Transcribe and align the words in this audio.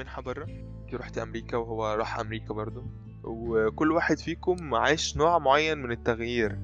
منحة 0.00 0.22
بره 0.22 0.44
انتي 0.44 0.96
رحتي 0.96 1.22
أمريكا 1.22 1.56
وهو 1.56 1.94
راح 1.94 2.18
أمريكا 2.18 2.54
برضو 2.54 2.82
وكل 3.24 3.92
واحد 3.92 4.18
فيكم 4.18 4.74
عاش 4.74 5.16
نوع 5.16 5.38
معين 5.38 5.78
من 5.78 5.92
التغيير 5.92 6.58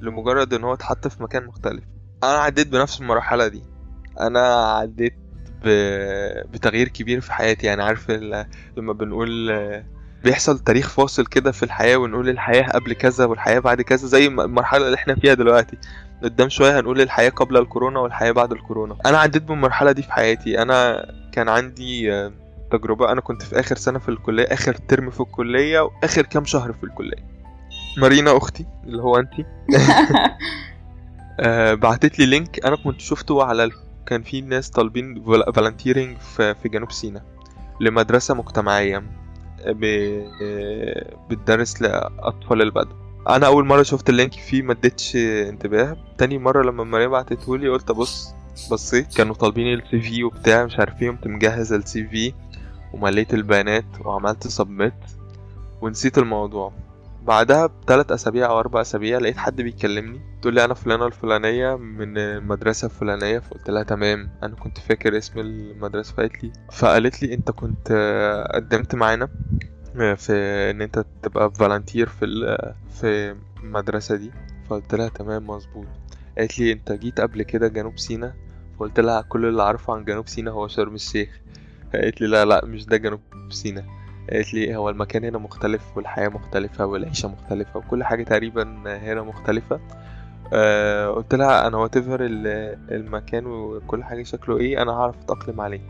لمجرد 0.00 0.54
إن 0.54 0.64
هو 0.64 0.74
اتحط 0.74 1.08
في 1.08 1.22
مكان 1.22 1.46
مختلف. 1.46 1.84
أنا 2.22 2.38
عديت 2.38 2.66
بنفس 2.68 3.00
المرحلة 3.00 3.48
دي. 3.48 3.62
أنا 4.20 4.54
عديت 4.64 5.14
ب... 5.64 5.68
بتغيير 6.52 6.88
كبير 6.88 7.20
في 7.20 7.32
حياتي. 7.32 7.66
يعني 7.66 7.82
عارف 7.82 8.10
ال... 8.10 8.46
لما 8.76 8.92
بنقول 8.92 9.52
بيحصل 10.24 10.58
تاريخ 10.58 10.88
فاصل 10.88 11.26
كده 11.26 11.52
في 11.52 11.62
الحياة 11.62 11.96
ونقول 11.96 12.28
الحياة 12.28 12.62
قبل 12.62 12.92
كذا 12.92 13.24
والحياة 13.24 13.58
بعد 13.58 13.80
كذا 13.82 14.06
زي 14.06 14.26
الم- 14.26 14.40
المرحلة 14.40 14.86
اللي 14.86 14.94
إحنا 14.94 15.14
فيها 15.14 15.34
دلوقتي. 15.34 15.76
قدام 16.22 16.48
شوية 16.48 16.80
هنقول 16.80 17.00
الحياة 17.00 17.30
قبل 17.30 17.56
الكورونا 17.56 18.00
والحياة 18.00 18.32
بعد 18.32 18.52
الكورونا. 18.52 18.96
أنا 19.06 19.18
عديت 19.18 19.42
بالمرحلة 19.42 19.92
دي 19.92 20.02
في 20.02 20.12
حياتي. 20.12 20.62
أنا 20.62 21.06
كان 21.32 21.48
عندي 21.48 22.30
تجربة 22.70 23.12
أنا 23.12 23.20
كنت 23.20 23.42
في 23.42 23.60
آخر 23.60 23.76
سنة 23.76 23.98
في 23.98 24.08
الكلية 24.08 24.44
آخر 24.44 24.74
ترم 24.74 25.10
في 25.10 25.20
الكلية 25.20 25.80
وآخر 25.80 26.22
كام 26.22 26.44
شهر 26.44 26.72
في 26.72 26.84
الكلية. 26.84 27.30
مارينا 27.98 28.36
أختي 28.36 28.66
اللي 28.84 29.02
هو 29.02 29.16
أنتي. 29.16 29.44
آه، 31.40 31.74
بعتت 31.74 32.18
لي 32.18 32.26
link 32.26 32.66
أنا 32.66 32.76
كنت 32.76 33.00
شفته 33.00 33.42
على. 33.42 33.70
كان 34.06 34.22
في 34.22 34.40
ناس 34.40 34.70
طالبين 34.70 35.22
volunteering 35.54 36.16
في 36.36 36.68
جنوب 36.68 36.92
سيناء 36.92 37.22
لمدرسة 37.80 38.34
مجتمعية 38.34 39.02
ب... 39.66 39.84
آه، 40.42 41.16
بتدرس 41.30 41.82
لأطفال 41.82 42.62
البدو. 42.62 42.94
أنا 43.28 43.46
أول 43.46 43.66
مرة 43.66 43.82
شفت 43.82 44.10
ال 44.10 44.14
link 44.14 44.32
فيه 44.32 44.62
ما 44.62 44.72
اديتش 44.72 45.16
انتباه. 45.16 45.96
تاني 46.18 46.38
مرة 46.38 46.62
لما 46.62 46.84
مريم 46.84 47.10
بعتته 47.10 47.58
لي 47.58 47.68
قلت 47.68 47.90
ابص 47.90 48.34
بصيت 48.70 49.14
كانوا 49.14 49.34
طالبين 49.34 49.74
ال 49.74 50.00
CV 50.00 50.24
وبتاع 50.24 50.64
مش 50.64 50.78
عارف 50.78 51.02
إيه 51.02 51.10
قمت 51.10 51.26
مجهز 51.26 51.72
ال 51.72 52.04
CV 52.04 52.32
ومليت 52.92 53.34
البيانات 53.34 53.84
وعملت 54.04 54.46
submit 54.46 54.94
ونسيت 55.80 56.18
الموضوع. 56.18 56.72
بعدها 57.22 57.66
بثلاث 57.66 58.12
أسابيع 58.12 58.46
أو 58.46 58.60
أربع 58.60 58.80
أسابيع 58.80 59.18
لقيت 59.18 59.36
حد 59.36 59.60
بيكلمني 59.60 60.20
تقول 60.42 60.54
لي 60.54 60.64
أنا 60.64 60.74
فلانة 60.74 61.06
الفلانيه 61.06 61.76
من 61.76 62.18
المدرسة 62.18 62.86
الفلانية 62.86 63.38
فقلت 63.38 63.70
لها 63.70 63.82
تمام 63.82 64.30
أنا 64.42 64.54
كنت 64.54 64.78
فاكر 64.78 65.18
اسم 65.18 65.40
المدرسة 65.40 66.14
فقالت 66.14 66.44
لي 66.44 66.52
فقالت 66.72 67.22
لي 67.22 67.34
أنت 67.34 67.50
كنت 67.50 67.92
قدمت 68.54 68.94
معانا 68.94 69.28
في 69.94 70.32
إن 70.70 70.82
أنت 70.82 71.04
تبقى 71.22 71.50
volunteer 71.54 72.06
في 72.08 72.26
في 73.00 73.36
المدرسة 73.62 74.16
دي. 74.16 74.30
فقلت 74.68 74.94
لها 74.94 75.08
تمام 75.08 75.46
مظبوط. 75.46 75.86
قالت 76.38 76.58
لي 76.58 76.72
أنت 76.72 76.92
جيت 76.92 77.20
قبل 77.20 77.42
كده 77.42 77.68
جنوب 77.68 77.98
سيناء؟ 77.98 78.34
فقلت 78.78 79.00
لها 79.00 79.20
كل 79.20 79.46
اللي 79.46 79.62
أعرفه 79.62 79.94
عن 79.94 80.04
جنوب 80.04 80.28
سيناء 80.28 80.54
هو 80.54 80.68
شرم 80.68 80.94
الشيخ. 80.94 81.40
قالت 81.94 82.20
لي 82.20 82.26
لا 82.26 82.44
لا 82.44 82.64
مش 82.64 82.86
ده 82.86 82.96
جنوب 82.96 83.20
سيناء. 83.50 83.84
قالت 84.32 84.54
لي 84.54 84.76
هو 84.76 84.90
المكان 84.90 85.24
هنا 85.24 85.38
مختلف 85.38 85.82
والحياة 85.96 86.28
مختلفة 86.28 86.86
والعيشة 86.86 87.28
مختلفة 87.28 87.78
وكل 87.78 88.04
حاجة 88.04 88.22
تقريبا 88.22 88.62
هنا 88.86 89.22
مختلفة. 89.22 89.80
آه 90.52 91.08
قلت 91.08 91.34
لها 91.34 91.66
أنا 91.66 91.76
واتيفر 91.76 92.18
المكان 92.90 93.46
وكل 93.46 94.04
حاجة 94.04 94.22
شكله 94.22 94.56
إيه 94.58 94.82
أنا 94.82 94.92
هعرف 94.92 95.14
أتأقلم 95.24 95.60
عليه. 95.60 95.80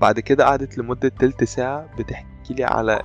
بعد 0.00 0.20
كده 0.20 0.44
قعدت 0.44 0.78
لمدة 0.78 1.08
تلت 1.08 1.44
ساعة 1.44 1.86
بتحكي 1.98 2.54
لي 2.54 2.64
على 2.64 3.02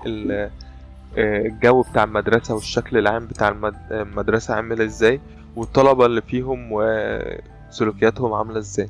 آه، 1.18 1.46
الجو 1.46 1.82
بتاع 1.82 2.04
المدرسة 2.04 2.54
والشكل 2.54 2.98
العام 2.98 3.26
بتاع 3.28 3.48
المد- 3.50 3.92
المدرسة 3.92 4.54
عامل 4.54 4.82
إزاي 4.82 5.22
والطلبة 5.56 6.06
اللي 6.06 6.22
فيهم 6.22 6.70
وسلوكياتهم 6.72 8.34
عاملة 8.34 8.58
إزاي. 8.58 8.90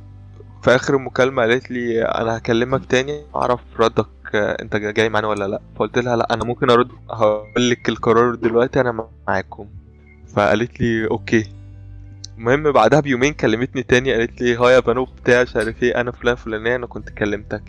في 0.66 0.76
آخر 0.76 0.96
المكالمة 0.96 1.42
قالت 1.42 1.72
لي 1.72 2.02
أنا 2.06 2.38
هكلمك 2.38 2.86
تاني 2.86 3.22
أعرف 3.36 3.60
ردك 3.80 4.08
آه، 4.36 4.58
أنت 4.62 4.76
جاي 4.76 5.10
معانا 5.10 5.28
ولا 5.28 5.48
لأ؟ 5.48 5.62
فقلت 5.76 5.98
لها 6.00 6.16
لأ 6.16 6.34
أنا 6.34 6.44
ممكن 6.44 6.70
أرد 6.70 6.88
هقول 7.12 7.70
لك 7.70 7.90
القرار 7.90 8.36
دلوقتي 8.36 8.82
أنا 8.82 9.08
معاكم. 9.28 9.68
فقالت 10.36 10.82
لي 10.82 11.08
أوكي. 11.08 11.46
المهم 12.38 12.72
بعدها 12.72 13.00
بيومين 13.00 13.34
كلمتني 13.34 13.84
تاني 13.84 14.14
قالت 14.14 14.42
لي 14.42 14.56
هاي 14.56 14.74
يا 14.74 14.80
بنو 14.80 15.06
بتاع 15.06 15.42
مش 15.42 15.56
عارف 15.56 15.84
إيه 15.84 16.02
أنا 16.02 16.12
فلان 16.12 16.36
فلانية 16.36 16.76
أنا 16.76 16.86
كنت 16.88 17.10
كلمتك. 17.10 17.64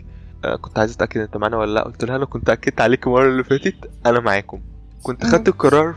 آه، 0.45 0.55
كنت 0.55 0.79
عايز 0.79 0.93
أتأكد 0.93 1.21
أنت 1.21 1.37
معانا 1.37 1.57
ولا 1.57 1.73
لأ. 1.73 1.83
قلت 1.83 2.05
لها 2.05 2.15
أنا 2.15 2.25
كنت 2.25 2.49
أكدت 2.49 2.81
عليك 2.81 3.07
المرة 3.07 3.25
اللي 3.29 3.43
فاتت 3.43 3.75
أنا 4.05 4.19
معاكم. 4.19 4.61
كنت. 5.03 5.25
خدت 5.25 5.47
القرار 5.47 5.95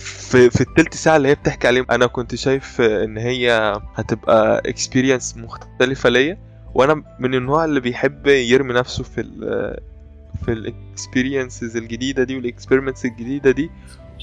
في 0.00 0.50
في 0.50 0.60
التلت 0.60 0.94
ساعة 0.94 1.16
اللي 1.16 1.28
هي 1.28 1.34
بتحكي 1.34 1.68
عليهم 1.68 1.86
أنا 1.90 2.06
كنت 2.06 2.34
شايف 2.34 2.80
إن 2.80 3.18
هي 3.18 3.74
هتبقى 3.94 4.62
experience 4.66 5.36
مختلفة 5.36 6.08
ليا 6.08 6.38
وأنا 6.74 7.02
من 7.18 7.34
النوع 7.34 7.64
اللي 7.64 7.80
بيحب 7.80 8.26
يرمي 8.26 8.74
نفسه 8.74 9.04
في 9.04 9.20
ال 9.20 9.76
في 10.44 10.52
ال 10.52 10.62
experiences 10.62 11.76
الجديدة 11.76 12.22
دي 12.24 12.36
وال 12.36 12.47
experiments 12.47 13.04
الجديدة 13.04 13.50
دي 13.50 13.70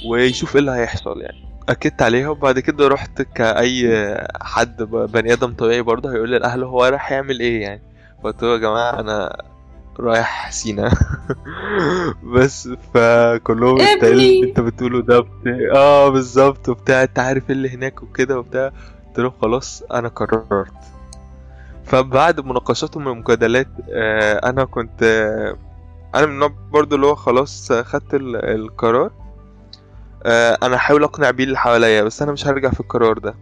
ويشوف 0.10 0.56
إيه 0.56 0.60
اللي 0.60 0.72
هيحصل 0.72 1.22
يعني. 1.22 1.38
أكدت 1.70 2.02
عليها 2.02 2.30
وبعد 2.30 2.60
كده 2.60 2.88
رحت 2.88 3.22
كأي 3.22 4.16
حد 4.42 4.84
بني 4.84 5.34
آدم 5.34 5.54
طبيعي 5.54 5.82
برضه 5.82 6.14
هيقول 6.14 6.32
للأهل 6.32 6.64
هو 6.64 6.86
رايح 6.86 7.12
يعمل 7.12 7.40
إيه 7.40 7.62
يعني. 7.62 7.82
فقلت 8.24 8.44
له 8.44 8.54
يا 8.54 8.58
جماعة 8.58 9.00
أنا 9.00 9.42
رايح 10.00 10.52
سينا. 10.52 10.92
بس 12.34 12.70
فكلهم 12.94 13.82
انت 13.82 14.04
إيه 14.04 14.14
ابني. 14.14 14.44
انت 14.44 14.60
بتقوله 14.60 15.02
ده 15.02 15.20
بتاع 15.20 15.58
آه 15.76 16.10
بالظبط. 16.10 16.70
وبتاع 16.70 17.04
انت 17.04 17.20
عارف 17.20 17.50
إيه 17.50 17.56
اللي 17.56 17.70
هناك 17.70 18.04
وكده 18.04 18.40
وبتاع؟ 18.40 18.72
قلت 19.08 19.20
له 19.20 19.34
خلاص 19.42 19.84
أنا 19.94 20.08
قررت. 20.08 20.72
فبعد 21.86 22.40
مناقشات 22.40 22.98
ومجادلات 22.98 23.68
آه 23.90 24.50
أنا 24.50 24.64
كنت 24.66 25.04
آه 25.04 25.58
أنا 26.16 26.26
من 26.26 26.32
النوع 26.34 26.52
برضو 26.72 26.96
اللي 26.96 27.08
هو 27.08 27.16
خلاص 27.16 27.72
خدت 27.72 28.14
ال- 28.14 28.36
القرار. 28.46 29.12
آه 30.26 30.58
أنا 30.64 30.76
هحاول 30.76 31.04
أقنع 31.04 31.32
بيه 31.32 31.44
اللي 31.44 31.58
حواليا 31.58 32.04
بس 32.04 32.22
أنا 32.22 32.32
مش 32.32 32.48
هرجع 32.48 32.70
في 32.72 32.80
القرار 32.80 33.18
ده. 33.18 33.36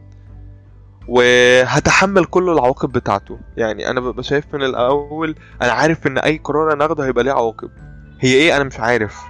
وهتحمل 1.08 2.26
كل 2.26 2.50
العواقب 2.50 2.92
بتاعته. 2.92 3.40
يعني 3.58 3.90
أنا 3.90 4.00
ببقى 4.00 4.24
شايف 4.24 4.56
من 4.56 4.64
الأول 4.64 5.36
أنا 5.62 5.72
عارف 5.72 6.08
إن 6.08 6.18
أي 6.18 6.38
قرار 6.44 6.74
أنا 6.74 6.86
آخده 6.86 7.06
هيبقى 7.06 7.24
ليه 7.24 7.32
عواقب. 7.32 7.70
هي 8.20 8.34
إيه؟ 8.34 8.56
أنا 8.56 8.64
مش 8.64 8.80
عارف. 8.80 9.22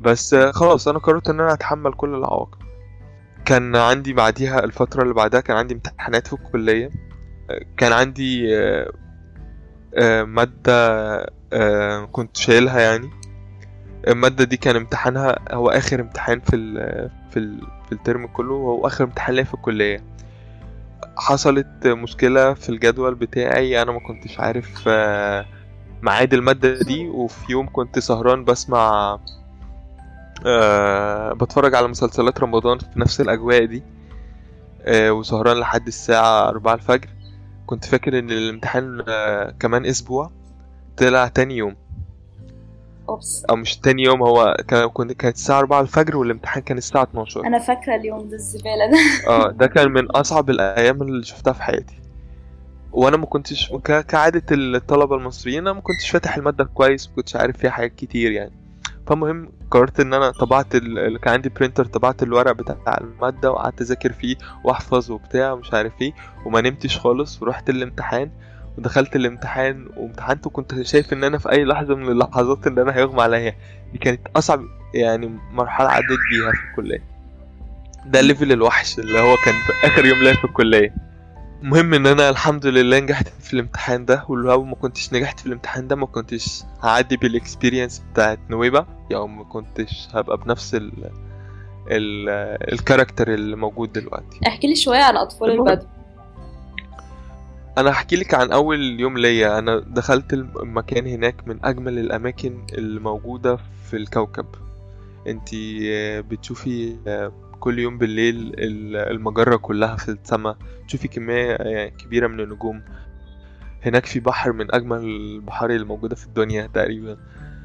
بس 0.00 0.34
خلاص 0.34 0.88
أنا 0.88 0.98
قررت 0.98 1.28
إن 1.30 1.40
أنا 1.40 1.52
أتحمل 1.52 1.92
كل 1.92 2.14
العواقب. 2.14 2.58
كان 3.44 3.76
عندي 3.76 4.12
بعديها 4.12 4.64
الفترة 4.64 5.02
اللي 5.02 5.14
بعدها 5.14 5.40
كان 5.40 5.56
عندي 5.56 5.74
امتحانات 5.74 6.26
في 6.26 6.32
الكلية. 6.32 6.90
كان 7.76 7.92
عندي 7.92 8.58
آه، 8.58 8.92
آه، 9.94 10.22
مادة 10.22 10.76
آه، 11.52 12.04
كنت 12.04 12.36
شايلها 12.36 12.80
يعني. 12.80 13.10
المادة 14.08 14.44
دي 14.44 14.56
كان 14.56 14.76
امتحانها 14.76 15.36
هو 15.52 15.68
آخر 15.68 16.00
امتحان 16.00 16.40
في 16.40 16.56
ال 16.56 17.10
في 17.30 17.36
ال 17.38 17.60
في 17.86 17.92
الترم 17.92 18.26
كله 18.26 18.54
وهو 18.54 18.86
آخر 18.86 19.04
امتحان 19.04 19.34
ليا 19.34 19.44
في 19.44 19.54
الكلية. 19.54 20.13
حصلت 21.16 21.86
مشكلة 21.86 22.54
في 22.54 22.68
الجدول 22.68 23.14
بتاعي. 23.14 23.82
أنا 23.82 23.92
ما 23.92 24.00
كنتش 24.00 24.40
عارف 24.40 24.84
آه، 24.88 25.46
ميعاد 26.02 26.34
المادة 26.34 26.78
دي 26.78 27.08
وفي 27.08 27.52
يوم 27.52 27.68
كنت 27.72 27.98
سهران 27.98 28.44
بسمع 28.44 29.18
آه 30.46 31.32
بتفرج 31.32 31.74
على 31.74 31.88
مسلسلات 31.88 32.40
رمضان 32.40 32.78
في 32.78 33.00
نفس 33.00 33.20
الأجواء 33.20 33.64
دي 33.64 33.82
آه 34.82 35.12
وسهران 35.12 35.56
لحد 35.56 35.86
الساعة 35.86 36.48
أربعة 36.48 36.74
الفجر. 36.74 37.08
كنت 37.66 37.84
فاكر 37.84 38.18
إن 38.18 38.30
الامتحان 38.30 39.04
كمان 39.60 39.86
أسبوع 39.86 40.30
طلع 40.96 41.28
تاني 41.28 41.56
يوم. 41.56 41.76
أوبس. 43.08 43.44
أو 43.50 43.56
مش 43.56 43.76
تاني 43.78 44.02
يوم 44.02 44.22
هو 44.22 44.56
كان 44.68 44.88
كنت 44.88 45.12
كانت 45.12 45.36
الساعة 45.36 45.58
أربعة 45.58 45.80
الفجر 45.80 46.16
والامتحان 46.16 46.62
كان 46.62 46.78
الساعة 46.78 47.02
12 47.02 47.46
أنا 47.46 47.58
فاكرة 47.58 47.94
اليوم 47.94 48.28
ده 48.28 48.36
الزبالة 48.36 48.86
ده. 48.90 48.98
آه 49.32 49.50
ده 49.50 49.66
كان 49.66 49.90
من 49.90 50.10
أصعب 50.10 50.50
الأيام 50.50 51.02
اللي 51.02 51.24
شفتها 51.24 51.52
في 51.52 51.62
حياتي. 51.62 51.98
وأنا 52.92 53.16
ما 53.16 53.26
كنتش 53.26 53.72
ك- 53.72 54.06
كعادة 54.06 54.42
الطلبة 54.52 55.16
المصريين 55.16 55.58
أنا 55.58 55.72
ما 55.72 55.80
كنتش 55.80 56.10
فاتح 56.10 56.36
المادة 56.36 56.64
كويس 56.64 57.08
ما 57.08 57.14
كنتش 57.16 57.36
عارف 57.36 57.56
فيها 57.56 57.70
حاجات 57.70 57.94
كتير 57.94 58.30
يعني. 58.32 58.52
فالمهم 59.06 59.48
قررت 59.70 60.00
إن 60.00 60.14
أنا 60.14 60.30
طبعت 60.30 60.74
ال... 60.74 60.98
ال- 60.98 61.18
كان 61.20 61.32
عندي 61.34 61.48
برينتر 61.48 61.84
طبعت 61.84 62.22
الورق 62.22 62.52
بتاع 62.52 62.98
المادة 63.00 63.50
وقعدت 63.50 63.80
أذاكر 63.80 64.12
فيه 64.12 64.36
وأحفظ 64.64 65.10
وبتاع 65.10 65.52
ومش 65.52 65.74
عارف 65.74 65.92
إيه 66.02 66.12
وما 66.46 66.60
نمتش 66.60 66.98
خالص 66.98 67.42
ورحت 67.42 67.70
الامتحان. 67.70 68.30
ودخلت 68.78 69.16
الامتحان 69.16 69.88
وامتحنت 69.96 70.46
وكنت 70.46 70.82
شايف 70.82 71.12
إن 71.12 71.24
أنا 71.24 71.38
في 71.38 71.50
أي 71.52 71.64
لحظة 71.64 71.94
من 71.94 72.08
اللحظات 72.08 72.66
إن 72.66 72.78
أنا 72.78 72.96
هيغمى 72.96 73.22
عليا. 73.22 73.54
دي 73.92 73.98
كانت 73.98 74.20
أصعب 74.36 74.64
يعني 74.94 75.38
مرحلة 75.52 75.88
عديت 75.88 76.18
بيها 76.30 76.52
في 76.52 76.58
الكلية. 76.70 77.02
ده 78.06 78.20
level 78.20 78.52
الوحش 78.52 78.98
اللي 78.98 79.18
هو 79.20 79.36
كان 79.44 79.54
في 79.54 79.86
آخر 79.86 80.04
يوم 80.06 80.22
ليا 80.22 80.34
في 80.34 80.44
الكلية. 80.44 80.94
المهم 81.62 81.94
إن 81.94 82.06
أنا 82.06 82.30
الحمد 82.30 82.66
لله 82.66 82.98
نجحت 83.00 83.28
في 83.28 83.54
الامتحان 83.54 84.04
ده 84.04 84.24
ولو 84.28 84.64
ما 84.64 84.74
كنتش 84.74 85.12
نجحت 85.12 85.40
في 85.40 85.46
الامتحان 85.46 85.88
ده 85.88 85.96
ما 85.96 86.06
كنتش 86.06 86.62
هعدي 86.82 87.16
بال 87.16 87.30
experience 87.30 88.02
بتاعت 88.12 88.38
نويبة 88.50 88.86
يعني 89.10 89.26
ما 89.26 89.44
كنتش 89.44 90.08
هبقى 90.12 90.36
بنفس 90.36 90.74
ال 90.74 90.92
ال 91.90 92.28
الكاركتر 92.72 93.34
اللي 93.34 93.56
موجود 93.56 93.92
دلوقتي. 93.92 94.40
احكي 94.46 94.66
لي 94.66 94.76
شوية 94.76 95.02
عن 95.02 95.16
أطفال. 95.16 95.50
البدو. 95.50 95.86
أنا 97.78 97.90
هحكي 97.90 98.16
لك 98.16 98.34
عن 98.34 98.52
أول 98.52 99.00
يوم 99.00 99.18
ليا. 99.18 99.58
أنا 99.58 99.78
دخلت 99.78 100.32
المكان 100.32 101.06
هناك 101.06 101.48
من 101.48 101.64
أجمل 101.64 101.98
الأماكن 101.98 102.66
الموجودة 102.78 103.56
في 103.90 103.96
الكوكب. 103.96 104.46
انتي 105.26 105.80
آه، 105.94 106.20
بتشوفي 106.20 106.96
آه، 107.06 107.32
كل 107.60 107.78
يوم 107.78 107.98
بالليل 107.98 108.36
ال- 108.58 108.96
المجرة 108.96 109.56
كلها 109.56 109.96
في 109.96 110.08
السماء 110.08 110.56
تشوفي 110.88 111.08
كمية 111.08 111.52
آه، 111.54 111.88
كبيرة 111.88 112.26
من 112.26 112.40
النجوم. 112.40 112.82
هناك 113.82 114.06
في 114.06 114.20
بحر 114.20 114.52
من 114.52 114.74
أجمل 114.74 114.98
البحار 114.98 115.70
اللي 115.70 115.84
موجودة 115.86 116.16
في 116.16 116.26
الدنيا 116.26 116.66
تقريبا. 116.66 117.16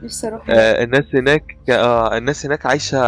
نفسي 0.03 0.27
آه، 0.49 0.83
الناس 0.83 1.03
هناك 1.15 1.57
آه، 1.69 2.17
الناس 2.17 2.45
هناك 2.45 2.65
عايشة 2.65 2.99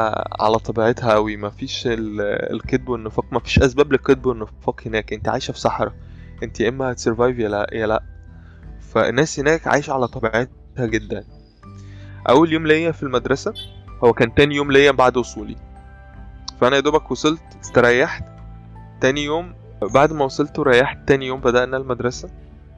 على 0.42 0.58
طبيعتها 0.60 1.12
أوي. 1.14 1.38
مفيش 1.38 1.88
ال- 1.88 2.22
الكذب 2.54 2.90
والنفاق 2.90 3.26
مفيش 3.32 3.60
أسباب 3.60 3.92
للكذب 3.92 4.26
والنفاق 4.26 4.82
هناك. 4.86 5.14
أنت 5.14 5.30
عايشة 5.30 5.52
في 5.52 5.60
صحراء. 5.60 5.94
انت 6.44 6.60
يا 6.60 6.70
إما 6.70 6.92
هتسرفايف 6.92 7.40
يا 7.40 7.50
لا 7.50 7.68
يا 7.72 7.88
لا. 7.88 8.04
فالناس 8.94 9.40
هناك 9.40 9.68
عايشة 9.68 9.94
على 9.94 10.08
طبيعتها 10.08 10.50
جدا. 10.86 11.24
أول 12.30 12.54
يوم 12.54 12.68
ليا 12.68 12.92
في 12.92 13.04
المدرسة 13.04 13.54
هو 14.04 14.14
كان 14.14 14.34
تاني 14.36 14.56
يوم 14.56 14.72
ليا 14.72 14.92
بعد 14.92 15.18
وصولي. 15.18 15.56
فأنا 16.62 16.76
يا 16.76 16.82
دوبك 16.82 17.12
وصلت 17.12 17.42
استريحت. 17.64 18.24
تاني 19.02 19.24
يوم 19.24 19.54
بعد 19.82 20.14
ما 20.14 20.26
وصلت 20.26 20.60
وريحت 20.60 21.08
تاني 21.08 21.28
يوم 21.28 21.40
بدأنا 21.40 21.78
المدرسة. 21.78 22.30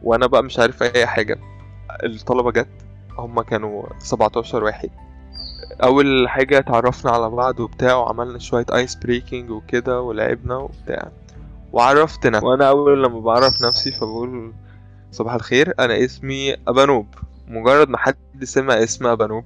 وأنا 0.04 0.28
بقى 0.28 0.44
مش 0.44 0.60
عارف 0.60 0.84
أي 0.84 1.06
حاجة. 1.08 1.40
الطلبة 2.04 2.52
جت 2.52 2.68
هما 3.18 3.44
كانوا 3.44 3.84
17 4.00 4.64
واحد. 4.64 4.90
أول 5.84 6.30
حاجة 6.30 6.60
اتعرفنا 6.60 7.12
على 7.12 7.30
بعض 7.30 7.60
وبتاع 7.60 7.96
وعملنا 7.96 8.40
شوية 8.40 8.66
ice 8.74 8.96
breaking 8.96 9.50
وكده 9.50 10.02
ولعبنا 10.02 10.56
وبتاع. 10.56 11.12
وعرفتنا. 11.74 12.44
وأنا 12.44 12.70
أول 12.70 13.04
لما 13.04 13.20
بعرف 13.20 13.62
نفسي 13.62 13.92
فبقول 13.92 14.54
صباح 15.12 15.34
الخير 15.34 15.74
أنا 15.80 16.04
اسمي 16.06 16.56
أبانوب. 16.68 17.08
مجرد 17.48 17.90
ما 17.90 17.98
حد 17.98 18.16
سمع 18.44 18.84
اسم 18.84 19.08
أبانوب. 19.08 19.44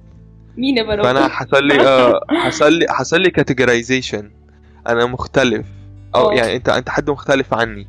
مين 0.56 0.86
بنات 0.86 1.06
فأنا 1.06 1.28
حصل 1.28 1.64
لي 1.64 1.88
آه 1.88 2.20
حصل 2.30 2.72
لي 2.72 2.86
حصل 2.88 3.20
لي 3.20 3.30
categorization 3.30 4.30
أنا 4.86 5.06
مختلف. 5.06 5.66
أو 6.14 6.30
آه. 6.30 6.34
يعني 6.34 6.56
أنت 6.56 6.68
أنت 6.68 6.88
حد 6.88 7.10
مختلف 7.10 7.54
عني. 7.54 7.88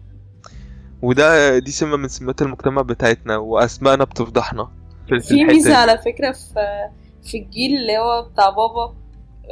وده 1.01 1.59
دي 1.59 1.71
سمة 1.71 1.97
من 1.97 2.07
سمات 2.07 2.41
المجتمع 2.41 2.81
بتاعتنا 2.81 3.37
وأسمائنا 3.37 4.03
بتفضحنا 4.03 4.69
في 5.09 5.19
في 5.19 5.43
ميزة 5.43 5.69
دي. 5.69 5.75
على 5.75 5.97
فكرة 5.97 6.31
في 6.31 6.89
في 7.23 7.37
الجيل 7.37 7.77
اللي 7.77 7.97
هو 7.97 8.29
بتاع 8.33 8.49
بابا 8.49 8.93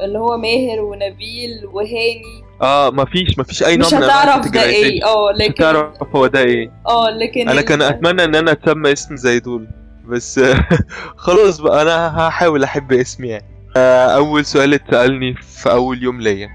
اللي 0.03 0.19
هو 0.19 0.37
ماهر 0.37 0.81
ونبيل 0.81 1.65
وهاني. 1.65 2.46
آه 2.62 2.89
مفيش 2.92 3.39
مفيش 3.39 3.63
أي 3.63 3.77
نوع 3.77 3.88
مش 3.88 3.94
هتعرف 3.94 4.48
ده 4.51 4.63
إيه. 4.63 5.06
آه 5.06 5.31
مش 5.33 5.39
لكن 5.42 5.63
هتعرف 5.63 6.15
هو 6.15 6.27
ده 6.27 6.39
إيه. 6.39 6.71
آه 6.88 7.09
لكن 7.09 7.50
أنا 7.50 7.62
كان 7.62 7.81
أتمنى 7.81 8.24
إن 8.24 8.36
أنا 8.36 8.51
أتسمى 8.51 8.94
اسم 8.94 9.15
زي 9.15 9.39
دول 9.39 9.68
بس 10.06 10.39
خلاص 11.25 11.62
بقى 11.62 11.81
أنا 11.81 12.27
هحاول 12.27 12.63
أحب 12.63 12.94
اسمي 12.94 13.27
يعني. 13.27 13.45
آه، 13.77 14.06
أول 14.07 14.45
سؤال 14.45 14.74
اتسألني 14.74 15.33
في 15.36 15.71
أول 15.71 16.04
يوم 16.04 16.21
ليا. 16.21 16.50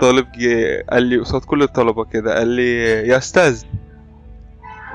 طالب 0.00 0.26
جه 0.38 0.84
قال 0.90 1.02
لي 1.02 1.18
قصاد 1.18 1.40
كل 1.44 1.62
الطلبة 1.62 2.04
كده 2.04 2.38
قال 2.38 2.48
لي 2.48 2.82
يا 3.08 3.16
أستاذ 3.16 3.62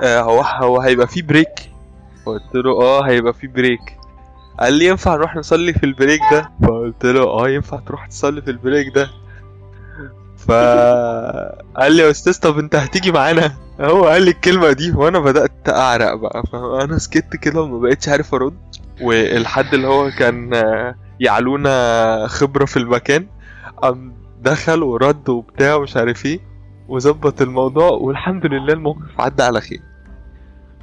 آه، 0.04 0.22
هو 0.22 0.42
هو 0.42 0.82
هيبقى 0.82 1.08
في 1.08 1.22
break 1.22 1.60
قلت 2.26 2.56
له 2.56 2.82
آه 2.82 3.02
هيبقى 3.08 3.34
في 3.34 3.48
break 3.48 3.80
قال 4.60 4.74
لي 4.74 4.86
ينفع 4.86 5.16
نروح 5.16 5.36
نصلي 5.36 5.74
في 5.74 5.84
ال 5.86 5.92
break 5.92 6.22
ده؟ 6.32 6.52
فقلت 6.64 7.06
له 7.06 7.24
آه 7.24 7.50
ينفع 7.50 7.80
تروح 7.80 8.08
تصلي 8.08 8.42
في 8.42 8.52
ال 8.52 8.59
break 8.59 8.96
ده؟ 8.96 9.10
فقال 10.48 11.92
لي 11.92 12.04
يا 12.04 12.10
أستاذ 12.12 12.40
طب 12.40 12.60
أنت 12.60 12.76
هتيجي 12.76 13.12
معانا؟ 13.12 13.54
هو 13.82 14.06
قال 14.06 14.22
لي 14.22 14.32
الكلمة 14.32 14.72
دي 14.72 14.92
وأنا 14.92 15.20
بدأت 15.20 15.52
أعرق 15.70 16.14
بقى 16.14 16.44
فأنا 16.52 16.98
سكت 16.98 17.36
كده 17.36 17.62
وما 17.62 17.80
بقتش 17.80 18.10
عارف 18.10 18.34
أرد. 18.34 18.58
والحد 19.02 19.74
اللي 19.74 19.88
هو 19.88 20.12
كان 20.20 20.52
يعلونا 21.20 22.28
خبرة 22.28 22.66
في 22.66 22.78
المكان 22.78 23.26
قام 23.82 24.14
دخل 24.42 24.84
ورد 24.84 25.30
وبتاع 25.30 25.76
ومش 25.76 25.98
عارف 25.98 26.26
إيه 26.26 26.40
وظبط 26.88 27.42
الموضوع 27.42 27.90
والحمد 27.90 28.46
لله 28.46 28.74
الموقف 28.74 29.22
عدى 29.22 29.44
على 29.44 29.62
خير. 29.62 29.82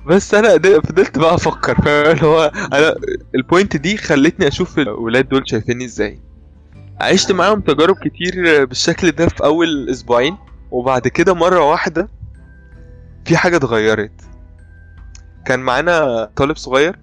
بس 0.07 0.35
أنا 0.35 0.59
فضلت 0.81 1.19
بقى 1.19 1.35
أفكر 1.35 1.77
اللي 2.11 2.27
هو 2.27 2.53
أنا 2.73 2.95
البوينت 3.35 3.77
دي 3.77 3.97
خلتني 3.97 4.49
أشوف 4.49 4.79
الولاد 4.79 5.29
دول 5.29 5.43
شايفيني 5.47 5.85
إزاي. 5.85 6.21
عشت 7.01 7.33
معاهم 7.33 7.61
تجارب 7.61 7.97
كتير 7.97 8.65
بالشكل 8.65 9.11
ده 9.11 9.29
في 9.29 9.45
أول 9.45 9.89
أسبوعين 9.91 10.37
وبعد 10.71 11.09
كده 11.09 11.35
مرة 11.35 11.71
واحدة 11.71 12.09
في 13.25 13.37
حاجة 13.37 13.57
اتغيرت. 13.57 14.13
كان 15.47 15.61
معانا 15.61 16.25
طالب 16.37 16.57
صغير 16.57 16.99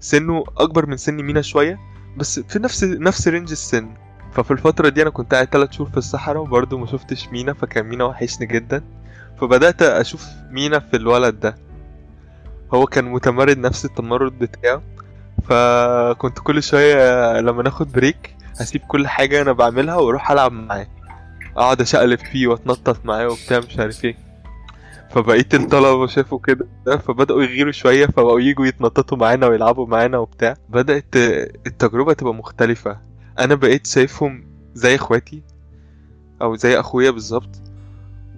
سنه 0.00 0.44
أكبر 0.58 0.86
من 0.86 0.96
سن 0.96 1.14
مينا 1.14 1.42
شوية 1.42 1.78
بس 2.16 2.40
في 2.40 2.58
نفس 2.58 2.84
نفس 2.84 3.28
range 3.28 3.50
السن. 3.50 3.94
ففي 4.32 4.50
الفترة 4.50 4.88
دي 4.88 5.02
أنا 5.02 5.10
كنت 5.10 5.34
قاعد 5.34 5.46
3 5.46 5.72
شهور 5.72 5.90
في 5.90 5.96
الصحراء 5.96 6.42
وبرضه 6.42 6.78
ما 6.78 6.86
شفتش 6.86 7.28
مينا 7.28 7.52
فكان 7.52 7.86
مينا 7.86 8.04
وحشني 8.04 8.46
جدا. 8.46 8.84
فبدأت 9.40 9.82
أشوف 9.82 10.26
مينا 10.50 10.78
في 10.78 10.96
الولد 10.96 11.40
ده. 11.40 11.56
هو 12.74 12.86
كان 12.86 13.04
متمرد 13.04 13.58
نفس 13.58 13.84
التمرد 13.84 14.38
بتاعه. 14.38 14.82
فكنت 15.48 16.38
كل 16.38 16.62
شوية 16.62 17.40
لما 17.40 17.62
ناخد 17.62 17.92
break 17.92 18.37
هسيب 18.60 18.80
كل 18.88 19.06
حاجة 19.08 19.42
أنا 19.42 19.52
بعملها 19.52 19.96
وأروح 19.96 20.30
ألعب 20.30 20.52
معاه. 20.52 20.86
أقعد 21.56 21.80
أشقلب 21.80 22.18
فيه 22.18 22.46
وأتنطط 22.46 23.04
معاه 23.04 23.28
وبتاع 23.28 23.58
مش 23.58 23.78
عارف 23.78 24.04
إيه. 24.04 24.16
فبقيت 25.10 25.54
الطلبه 25.54 26.06
شافوا 26.06 26.38
كده 26.38 26.66
فبدأوا 26.98 27.42
يغيروا 27.42 27.72
شوية 27.72 28.06
فبقوا 28.06 28.40
يجوا 28.40 28.66
يتنططوا 28.66 29.18
معانا 29.18 29.46
ويلعبوا 29.46 29.86
معانا 29.86 30.18
وبتاع. 30.18 30.56
بدأت 30.68 31.16
التجربة 31.66 32.12
تبقى 32.12 32.34
مختلفة. 32.34 33.00
أنا 33.38 33.54
بقيت 33.54 33.86
شايفهم 33.86 34.44
زي 34.74 34.94
إخواتي 34.94 35.42
أو 36.42 36.56
زي 36.56 36.80
أخويا 36.80 37.10
بالظبط 37.10 37.62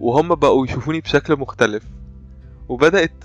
وهم 0.00 0.34
بقوا 0.34 0.66
يشوفوني 0.66 1.00
بشكل 1.00 1.36
مختلف. 1.36 1.82
وبدأت 2.68 3.24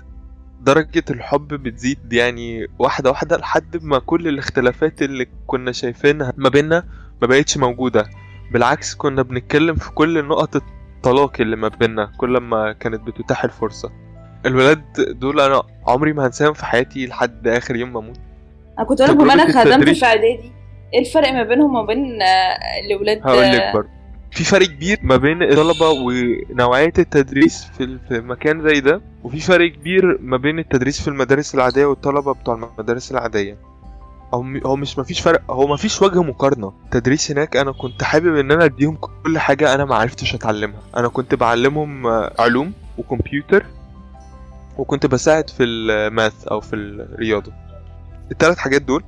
درجة 0.66 1.04
الحب 1.10 1.48
بتزيد 1.48 2.12
يعني 2.12 2.66
واحدة 2.78 3.10
واحدة 3.10 3.36
لحد 3.36 3.76
ما 3.84 3.98
كل 3.98 4.28
الاختلافات 4.28 5.02
اللي 5.02 5.26
كنا 5.46 5.72
شايفينها 5.72 6.32
ما 6.36 6.48
بيننا 6.48 6.84
ما 7.22 7.26
بقتش 7.28 7.58
موجودة. 7.58 8.06
بالعكس 8.52 8.94
كنا 8.94 9.22
بنتكلم 9.22 9.74
في 9.74 9.90
كل 9.90 10.24
نقط 10.24 10.56
الطلاق 10.56 11.32
اللي 11.40 11.56
ما 11.56 11.68
بيننا 11.68 12.12
كل 12.16 12.36
ما 12.36 12.72
كانت 12.72 13.00
بتتاح 13.00 13.44
الفرصة. 13.44 13.92
الولاد 14.46 14.84
دول 15.20 15.40
أنا 15.40 15.62
عمري 15.86 16.12
ما 16.12 16.26
هنساهم 16.26 16.52
في 16.52 16.64
حياتي 16.66 17.06
لحد 17.06 17.48
آخر 17.48 17.76
يوم 17.76 17.92
ما 17.92 17.98
أموت. 18.00 18.16
أنا 18.78 18.86
كنت 18.86 19.00
أقول 19.00 19.18
لك 19.18 19.24
بما 19.24 19.44
تجربة 19.44 19.74
خدمت. 19.76 19.88
في 19.88 20.04
إعدادي. 20.06 20.52
إيه 20.94 21.00
الفرق 21.00 21.32
ما 21.32 21.42
بينهم 21.42 21.70
وما 21.76 21.86
بين 21.86 22.22
آه، 22.22 22.56
الاولاد 22.86 23.20
هقول 23.24 23.42
لك 23.52 23.72
برضه. 23.74 23.88
في 24.36 24.44
فرق 24.44 24.66
كبير 24.66 24.98
ما 25.02 25.16
بين 25.16 25.42
الطلبة 25.42 25.90
ونوعية 25.90 26.92
التدريس 26.98 27.64
في 27.78 27.98
في 28.08 28.20
مكان 28.20 28.62
زي 28.68 28.80
ده 28.80 29.00
وفي 29.24 29.40
فرق 29.40 29.72
كبير 29.72 30.18
ما 30.20 30.36
بين 30.36 30.58
التدريس 30.58 31.00
في 31.00 31.08
المدارس 31.08 31.54
العادية 31.54 31.86
والطلبة 31.86 32.34
بتوع 32.34 32.54
المدارس 32.54 33.10
العادية. 33.10 33.56
هو 34.34 34.42
هو 34.66 34.76
مش 34.76 34.98
مفيش 34.98 35.20
فرق 35.20 35.50
هو 35.50 35.66
مفيش 35.66 36.02
وجه 36.02 36.22
مقارنة. 36.22 36.72
التدريس 36.84 37.30
هناك 37.30 37.56
أنا 37.56 37.72
كنت 37.72 38.02
حابب 38.02 38.36
إن 38.36 38.50
أنا 38.50 38.64
أديهم 38.64 38.96
كل 38.96 39.38
حاجة 39.38 39.74
أنا 39.74 39.84
ما 39.84 39.94
عرفتش 39.94 40.34
أتعلمها. 40.34 40.80
أنا 40.96 41.08
كنت 41.08 41.34
بعلمهم 41.34 42.06
آه، 42.06 42.34
علوم 42.38 42.72
وكمبيوتر 42.98 43.66
وكنت 44.78 45.06
بساعد 45.06 45.50
في 45.50 45.64
الماث 45.64 46.48
أو 46.48 46.60
في 46.60 46.76
الرياضة 46.76 47.52
الثلاث 48.32 48.58
حاجات 48.58 48.82
دول. 48.82 49.02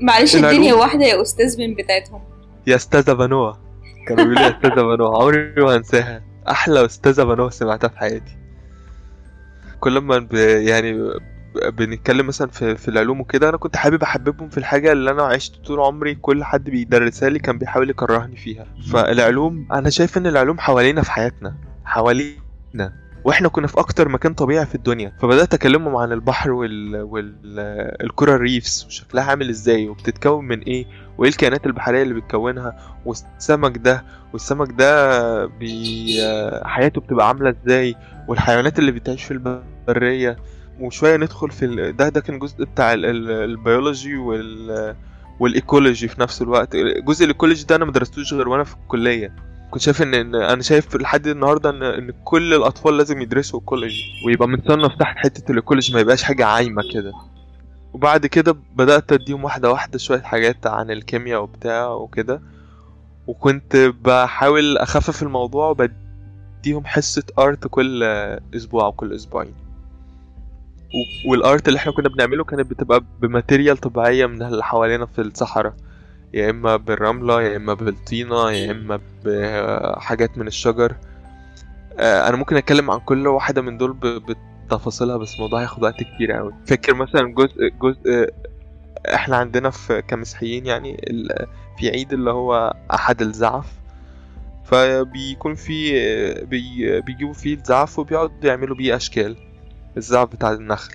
معلش. 0.00 0.36
الدنيا 0.36 0.74
واحدة 0.74 1.04
يا 1.04 1.22
أستاذ 1.22 1.58
من 1.60 1.74
بتاعتهم. 1.74 2.20
يا 2.66 2.76
أستاذة 2.76 3.12
بنوة. 3.12 3.69
كانوا 4.08 4.24
بيقولوا 4.24 4.42
يا 4.42 4.56
أستاذة 4.56 4.82
بنوة 4.82 5.22
عمري 5.22 5.54
ما 5.56 5.76
هنساها. 5.76 6.22
أحلى 6.48 6.84
أستاذة 6.84 7.22
بنوة 7.22 7.50
سمعتها 7.50 7.88
في 7.88 7.98
حياتي. 7.98 8.36
كل 9.80 9.98
ما 9.98 10.18
ب... 10.18 10.34
يعني 10.34 11.10
بنتكلم 11.72 12.26
مثلا 12.26 12.48
في, 12.48 12.76
في 12.76 12.88
العلوم 12.88 13.20
وكده 13.20 13.48
أنا 13.48 13.56
كنت 13.56 13.76
حابب 13.76 14.02
أحببهم 14.02 14.48
في 14.48 14.58
الحاجة 14.58 14.92
اللي 14.92 15.10
أنا 15.10 15.22
عشت 15.22 15.56
طول 15.66 15.80
عمري 15.80 16.14
كل 16.14 16.44
حد 16.44 16.64
بيدرسها 16.70 17.28
لي 17.28 17.38
كان 17.38 17.58
بيحاول 17.58 17.90
يكرهني 17.90 18.36
فيها. 18.36 18.66
فالعلوم 18.92 19.68
أنا 19.72 19.90
شايف 19.90 20.18
إن 20.18 20.26
العلوم 20.26 20.58
حوالينا 20.58 21.02
في 21.02 21.10
حياتنا 21.10 21.54
حوالينا. 21.84 22.92
وإحنا 23.24 23.48
كنا 23.48 23.66
في 23.66 23.78
أكتر 23.80 24.08
مكان 24.08 24.34
طبيعي 24.34 24.66
في 24.66 24.74
الدنيا 24.74 25.12
فبدأت 25.22 25.54
اكلمهم 25.54 25.96
عن 25.96 26.12
البحر 26.12 26.50
وال 26.50 27.02
والكرة 27.02 28.34
الريفس 28.34 28.86
وشكلها 28.86 29.24
عامل 29.24 29.48
إزاي 29.48 29.88
وبتتكون 29.88 30.44
من 30.44 30.60
إيه 30.60 30.86
وايه 31.18 31.30
الكائنات 31.30 31.66
البحرية 31.66 32.02
اللي 32.02 32.14
بتكونها 32.14 32.96
والسمك 33.04 33.78
ده 33.78 34.04
والسمك 34.32 34.72
ده 34.72 35.46
بي... 35.46 36.06
حياته 36.64 37.00
بتبقى 37.00 37.28
عاملة 37.28 37.54
إزاي 37.66 37.94
والحيوانات 38.28 38.78
اللي 38.78 38.92
بتعيش 38.92 39.24
في 39.24 39.30
البرية 39.30 40.36
وشوية 40.80 41.16
ندخل 41.16 41.50
في 41.50 41.64
ال... 41.64 41.96
ده 41.96 42.08
ده 42.08 42.20
كان 42.20 42.38
جزء 42.38 42.64
بتاع 42.64 42.92
ال... 42.92 43.04
ال... 43.06 43.30
البيولوجي 43.30 44.16
وال 44.16 44.96
وال 45.40 45.55
ecology 45.55 46.08
في 46.08 46.20
نفس 46.20 46.42
الوقت 46.42 46.76
جزء 46.76 47.24
ال 47.24 47.29
ecology 47.29 47.64
ده 47.64 47.76
أنا 47.76 47.84
ما 47.84 47.92
درستوش 47.92 48.34
غير 48.34 48.48
وأنا 48.48 48.64
في 48.64 48.74
الكلية. 48.74 49.49
كنت 49.70 49.82
شايف 49.82 50.02
ان 50.02 50.12
إن- 50.12 50.34
أنا 50.50 50.62
شايف 50.62 50.96
لحد 50.96 51.26
النهارده 51.26 51.70
ان 51.70 51.82
إن 51.82 52.12
كل 52.24 52.54
الأطفال 52.54 52.96
لازم 52.96 53.20
يدرسوا 53.22 53.60
ال 53.60 53.64
ecology 53.64 53.94
ويبقى 54.26 54.48
متصنف 54.48 54.94
تحت 54.94 55.16
حتة 55.16 55.52
ال 55.52 55.57
ecology 55.57 55.94
ما 55.94 56.00
يبقاش 56.00 56.22
حاجة 56.22 56.46
عايمة 56.46 56.82
كده. 56.92 57.12
وبعد 57.92 58.26
كده 58.26 58.56
بدأت 58.76 59.12
أديهم 59.12 59.44
واحدة 59.44 59.70
واحدة 59.70 59.98
شوية 59.98 60.20
حاجات 60.20 60.66
عن 60.66 60.90
الكيمياء 60.90 61.42
وبتاع 61.42 61.88
وكده. 61.88 62.40
وكنت 63.26 63.76
بحاول 64.04 64.78
أخفف 64.78 65.22
الموضوع 65.22 65.68
وبديهم 65.68 66.84
حصة 66.84 67.22
آرت 67.38 67.66
كل 67.66 68.02
أسبوع 68.56 68.84
أو 68.84 68.92
كل 68.92 69.14
أسبوعين. 69.14 69.54
والآرت 71.26 71.68
اللي 71.68 71.76
إحنا 71.76 71.92
كنا 71.92 72.08
بنعمله 72.08 72.44
كانت 72.44 72.70
بتبقى 72.70 73.04
بماتيريال 73.22 73.76
طبيعية 73.76 74.26
من 74.26 74.42
اللي 74.42 74.64
حوالينا 74.64 75.06
في 75.06 75.20
الصحراء. 75.20 75.74
يا 76.34 76.50
إما 76.50 76.76
بالرملة 76.76 77.42
يا 77.42 77.56
إما 77.56 77.74
بالطينة 77.74 78.50
يا 78.50 78.70
إما 78.70 79.00
بحاجات 79.24 80.38
من 80.38 80.46
الشجر. 80.46 80.96
آه، 81.98 82.28
أنا 82.28 82.36
ممكن 82.36 82.56
أتكلم 82.56 82.90
عن 82.90 82.98
كل 83.00 83.26
واحدة 83.26 83.62
من 83.62 83.78
دول 83.78 83.96
بتفاصيلها 84.66 85.16
بس 85.16 85.34
الموضوع 85.34 85.60
هياخد 85.60 85.82
وقت 85.82 86.02
كتير 86.02 86.32
قوي 86.32 86.54
فاكر 86.66 86.94
مثلا 86.94 87.34
جزء 87.34 87.68
جزء 87.82 88.28
إحنا 89.14 89.36
عندنا 89.36 89.70
في 89.70 90.02
كمسيحيين 90.02 90.66
يعني 90.66 90.96
في 91.78 91.88
عيد 91.90 92.12
اللي 92.12 92.30
هو 92.30 92.74
أحد 92.94 93.22
الزعف. 93.22 93.66
فبيكون 94.64 95.54
في 95.54 95.92
بي 96.44 97.00
بيجيبوا 97.00 97.32
فيه 97.32 97.54
الزعف 97.54 97.98
وبيقعدوا 97.98 98.34
يعملوا 98.42 98.76
بيه 98.76 98.96
أشكال 98.96 99.36
الزعف 99.96 100.28
بتاع 100.28 100.52
النخل. 100.52 100.94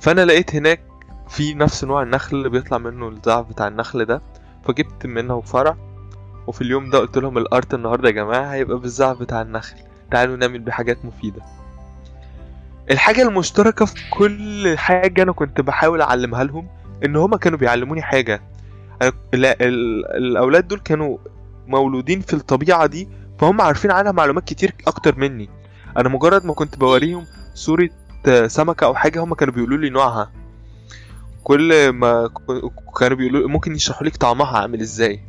فأنا 0.00 0.24
لقيت 0.24 0.54
هناك 0.54 0.80
في 1.32 1.54
نفس 1.54 1.84
نوع 1.84 2.02
النخل 2.02 2.36
اللي 2.36 2.48
بيطلع 2.48 2.78
منه 2.78 3.08
الزعف 3.08 3.48
بتاع 3.48 3.68
النخل 3.68 4.04
ده 4.04 4.22
فجبت 4.64 5.06
منه 5.06 5.40
فرع 5.40 5.76
وفي 6.46 6.60
اليوم 6.62 6.90
ده 6.90 6.98
قلت 6.98 7.18
لهم 7.18 7.38
الارت 7.38 7.74
النهارده 7.74 8.08
يا 8.08 8.12
جماعة 8.14 8.52
هيبقى 8.52 8.78
بالزعف 8.78 9.18
بتاع 9.18 9.42
النخل 9.42 9.76
تعالوا 10.10 10.36
نعمل 10.36 10.58
بحاجات 10.58 11.04
مفيدة. 11.04 11.42
الحاجة 12.90 13.22
المشتركة 13.22 13.84
في 13.84 14.10
كل 14.10 14.74
حاجة 14.78 15.22
أنا 15.22 15.32
كنت 15.32 15.60
بحاول 15.60 16.00
أعلمها 16.00 16.44
لهم 16.44 16.68
إن 17.04 17.16
هما 17.16 17.36
كانوا 17.36 17.58
بيعلموني 17.58 18.02
حاجة. 18.02 18.42
ال- 19.02 19.46
الأولاد 20.16 20.68
دول 20.68 20.78
كانوا 20.80 21.18
مولودين 21.66 22.20
في 22.20 22.34
الطبيعة 22.34 22.86
دي 22.86 23.08
فهم 23.38 23.60
عارفين 23.60 23.90
عنها 23.90 24.12
معلومات 24.12 24.44
كتير 24.44 24.74
أكتر 24.86 25.18
مني. 25.18 25.48
أنا 25.96 26.08
مجرد 26.08 26.44
ما 26.44 26.54
كنت 26.54 26.78
بوريهم 26.78 27.24
صورة 27.54 27.88
سمكة 28.46 28.84
أو 28.84 28.94
حاجة 28.94 29.24
هم 29.24 29.34
كانوا 29.34 29.54
بيقولوا 29.54 29.78
لي 29.78 29.90
نوعها. 29.90 30.30
كل 31.44 31.90
ما 31.90 32.30
كانوا 32.98 33.16
بيقولوا 33.16 33.48
ممكن 33.48 33.74
يشرحوا 33.74 34.06
لك 34.06 34.16
طعمها 34.16 34.58
عامل 34.58 34.80
إزاي. 34.80 35.20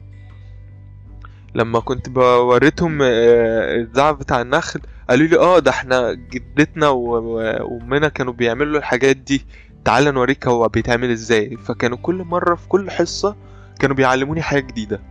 لما 1.55 1.79
كنت 1.79 2.09
بوريتهم 2.09 2.99
آه، 3.01 3.75
الزعف 3.75 4.17
بتاع 4.19 4.41
النخل 4.41 4.81
قالوا 5.09 5.27
لي 5.27 5.37
آه 5.39 5.59
ده 5.59 5.71
إحنا 5.71 6.13
جدتنا 6.13 6.89
وأمنا 6.89 8.07
كانوا 8.09 8.33
بيعملوا 8.33 8.77
الحاجات 8.79 9.17
دي. 9.17 9.45
تعال 9.85 10.13
نوريك 10.13 10.47
هو 10.47 10.67
بيتعمل 10.67 11.11
إزاي. 11.11 11.57
فكانوا 11.57 11.97
كل 11.97 12.15
مرة 12.15 12.55
في 12.55 12.67
كل 12.67 12.91
حصة 12.91 13.35
كانوا 13.79 13.95
بيعلموني 13.95 14.41
حاجة 14.41 14.59
جديدة. 14.61 15.01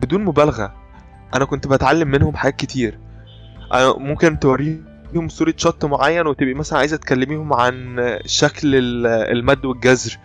بدون 0.00 0.24
مبالغة. 0.24 0.74
أنا 1.34 1.44
كنت 1.44 1.66
بتعلم 1.66 2.08
منهم 2.08 2.36
حاجات 2.36 2.56
كتير. 2.56 2.98
أنا 3.72 3.92
ممكن 3.98 4.38
توريهم 4.38 4.87
صورة 5.28 5.54
شط 5.56 5.84
معين 5.84 6.26
وتبقي 6.26 6.54
مثلا 6.54 6.78
عايزة 6.78 6.96
تكلميهم 6.96 7.52
عن 7.52 7.96
شكل 8.26 8.74
ال- 8.74 9.06
المد 9.06 9.64
والجزر 9.64 10.18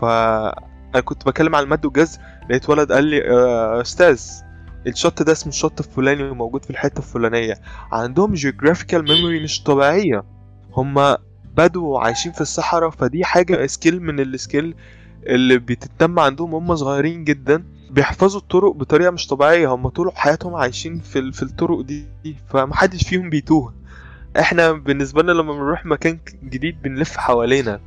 فانا 0.00 1.00
كنت 1.04 1.26
بكلم 1.26 1.54
عن 1.54 1.62
المد 1.62 1.84
والجزر 1.84 2.18
لقيت 2.50 2.70
ولد 2.70 2.92
قال 2.92 3.04
لي 3.04 3.30
"آه، 3.30 3.80
أستاذ 3.80 4.20
الشط 4.86 5.22
ده 5.22 5.32
اسمه 5.32 5.48
الشط 5.52 5.80
الفلاني 5.80 6.22
وموجود 6.30 6.64
في 6.64 6.70
الحتة 6.70 6.98
الفلانية. 6.98 7.54
عندهم 7.92 8.34
geographical 8.34 9.02
memory 9.04 9.42
مش 9.44 9.62
طبيعية. 9.62 10.24
هما 10.76 11.18
بدو 11.56 11.96
عايشين 11.96 12.32
في 12.32 12.40
الصحراء 12.40 12.90
فدي 12.90 13.24
حاجة 13.24 13.66
skill 13.66 14.02
من 14.02 14.20
ال 14.20 14.29
skill 14.29 14.74
اللي 15.26 15.58
بتتم 15.58 16.18
عندهم 16.18 16.54
هم 16.54 16.76
صغيرين 16.76 17.24
جدا. 17.24 17.64
بيحفظوا 17.90 18.40
الطرق 18.40 18.72
بطريقة 18.72 19.10
مش 19.10 19.26
طبيعية. 19.26 19.74
هم 19.74 19.88
طول 19.88 20.12
حياتهم 20.14 20.54
عايشين 20.54 20.98
في, 20.98 21.32
في 21.32 21.42
الطرق 21.42 21.80
دي 21.80 22.06
فمحدش 22.48 23.08
فيهم 23.08 23.30
بيتوه. 23.30 23.74
إحنا 24.38 24.72
بالنسبة 24.72 25.22
لنا 25.22 25.32
لما 25.32 25.52
بنروح 25.52 25.86
مكان 25.86 26.18
جديد 26.44 26.82
بنلف 26.82 27.16
حوالينا. 27.16 27.80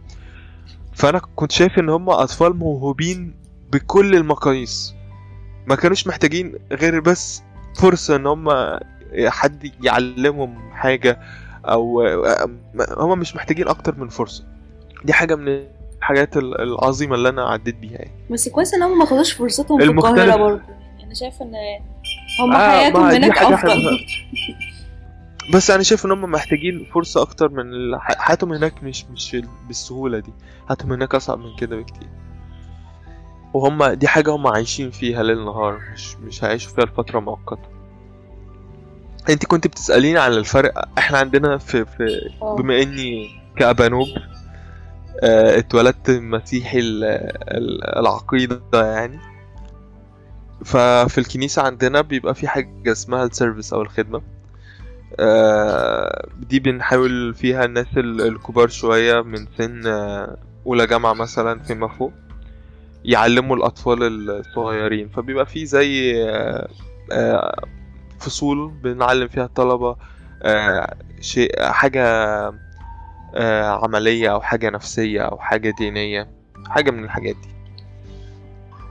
فأنا 0.94 1.22
كنت 1.36 1.52
شايف 1.52 1.80
إن 1.80 1.90
هم 1.90 2.10
أطفال 2.10 2.56
موهوبين 2.58 3.36
بكل 3.72 4.16
المقاييس. 4.16 4.94
ما 5.68 5.76
كانوش 5.76 6.08
محتاجين 6.08 6.54
غير 6.72 7.00
بس 7.00 7.44
فرصة 7.80 8.16
إن 8.16 8.28
هم 8.28 8.50
حد 9.28 9.72
يعلمهم 9.84 10.72
حاجة 10.74 11.20
أو 11.66 12.08
هم 12.98 13.20
مش 13.20 13.36
محتاجين 13.36 13.68
أكتر 13.68 13.96
من 13.98 14.10
فرصة. 14.10 14.44
دي 15.04 15.14
حاجة 15.14 15.36
من 15.36 15.64
الحاجات 15.98 16.38
ال- 16.38 16.62
العظيمة 16.62 17.16
اللي 17.16 17.30
أنا 17.30 17.50
عديت 17.50 17.76
بيها 17.76 17.92
يعني. 17.92 18.12
بس 18.30 18.50
كويس 18.50 18.74
إن 18.74 18.84
هم 18.84 19.00
ما 19.00 19.06
خدوش 19.06 19.32
فرصتهم 19.32 19.80
في 19.80 19.86
القاهرة 19.86 20.36
برضه. 20.36 20.62
يعني 20.90 21.04
أنا 21.04 21.14
شايفه 21.14 21.46
إن 21.46 21.54
هم 22.42 22.52
آه، 22.54 22.70
حياتهم 22.80 23.04
هناك 23.04 23.38
افضل. 23.38 24.00
بس 25.50 25.72
أنا 25.72 25.84
شايف 25.84 26.06
إن 26.06 26.12
هم 26.12 26.22
محتاجين 26.32 26.86
فرصة 26.94 27.22
أكتر 27.22 27.50
من 27.50 27.66
حياتهم 28.00 28.54
هناك 28.54 28.84
مش 28.84 29.06
مش 29.06 29.38
بالسهولة 29.68 30.20
دي. 30.20 30.34
حياتهم 30.68 30.94
هناك 30.94 31.16
أصعب 31.16 31.40
من 31.40 31.56
كده 31.56 31.76
بكتير. 31.76 32.08
وهم 33.54 33.84
دي 33.86 34.08
حاجة 34.08 34.32
هم 34.32 34.48
عايشين 34.48 34.92
فيها 34.92 35.24
ليل 35.24 35.46
نهار 35.46 35.80
مش 35.94 36.16
مش 36.18 36.44
هيعيشوا 36.44 36.72
فيها 36.76 36.86
لفترة 36.86 37.20
مؤقتة. 37.20 37.70
أنت 39.30 39.46
كنت 39.46 39.68
بتسأليني 39.68 40.20
على 40.20 40.38
الفرق. 40.38 40.90
إحنا 40.98 41.18
عندنا 41.18 41.58
في, 41.58 41.86
في 41.86 42.32
آه. 42.42 42.56
بما 42.56 42.82
إني 42.82 43.30
كأبانوب 43.58 44.08
آه، 45.24 45.58
اتولدت 45.60 46.10
مسيحي 46.12 46.80
ال- 46.80 47.04
ال- 47.58 48.00
العقيدة 48.00 48.62
يعني. 48.74 49.20
ففي 50.66 51.18
الكنيسة 51.18 51.62
عندنا 51.62 52.02
بيبقى 52.02 52.36
في 52.36 52.48
حاجة 52.48 52.92
اسمها 52.92 53.24
السيرفيس 53.26 53.74
أو 53.74 53.82
الخدمة. 53.82 54.18
آه، 54.18 54.43
دي 56.50 56.60
بنحاول 56.60 57.34
فيها 57.34 57.66
الناس 57.66 57.88
ال- 57.98 58.22
الكبار 58.22 58.68
شوية 58.68 59.22
من 59.22 59.48
سن 59.58 59.88
آه، 59.88 60.38
أولى 60.66 60.88
جامعة 60.88 61.14
مثلا 61.14 61.60
فيما 61.60 61.88
فوق 61.88 62.12
يعلموا 63.06 63.56
الأطفال 63.56 64.30
الصغيرين. 64.30 65.10
فبيبقى 65.10 65.46
في 65.46 65.66
زي 65.66 66.24
آه، 66.30 66.68
آه، 67.12 67.64
فصول 68.20 68.72
بنعلم 68.84 69.28
فيها 69.28 69.46
الطلبة 69.46 69.96
آه، 70.44 70.96
شيء 71.22 71.64
حاجة 71.64 72.04
آه، 73.36 73.84
عملية 73.84 74.32
أو 74.32 74.42
حاجة 74.42 74.70
نفسية 74.70 75.22
أو 75.22 75.38
حاجة 75.38 75.74
دينية 75.78 76.28
حاجة 76.68 76.92
من 76.92 77.04
الحاجات 77.04 77.36
دي. 77.36 77.50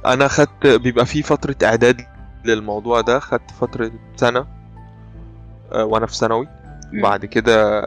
أنا 0.07 0.29
خدت 0.29 0.67
بيبقى 0.67 1.07
في 1.07 1.23
فترة 1.23 1.57
إعداد 1.65 2.01
للموضوع 2.45 3.01
ده 3.01 3.19
خدت 3.19 3.51
فترة 3.51 3.91
سنة. 4.17 4.62
آه، 5.73 5.85
وأنا 5.85 6.07
في 6.07 6.15
ثانوي. 6.17 6.49
بعد 6.93 7.25
كده 7.27 7.83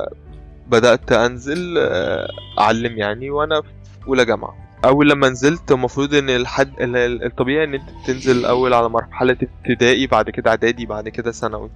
بدأت 0.67 1.11
أنزل 1.11 1.77
آه، 1.77 2.27
أعلم 2.59 2.97
يعني 2.97 3.29
وأنا 3.29 3.61
في 3.61 4.07
أولى 4.07 4.25
جامعة. 4.25 4.55
أول 4.85 5.09
لما 5.09 5.29
نزلت 5.29 5.71
المفروض 5.71 6.13
إن 6.13 6.29
الحد 6.29 6.81
ال- 6.81 6.95
ال- 6.95 7.23
الطبيعي 7.25 7.63
إن 7.63 7.73
أنت 7.73 7.89
تنزل 8.07 8.37
الأول 8.37 8.73
على 8.73 8.89
مرحلة 8.89 9.37
ابتدائي 9.43 10.07
بعد 10.07 10.29
كده 10.29 10.49
إعدادي 10.49 10.85
بعد 10.85 11.09
كده 11.09 11.31
ثانوي. 11.31 11.69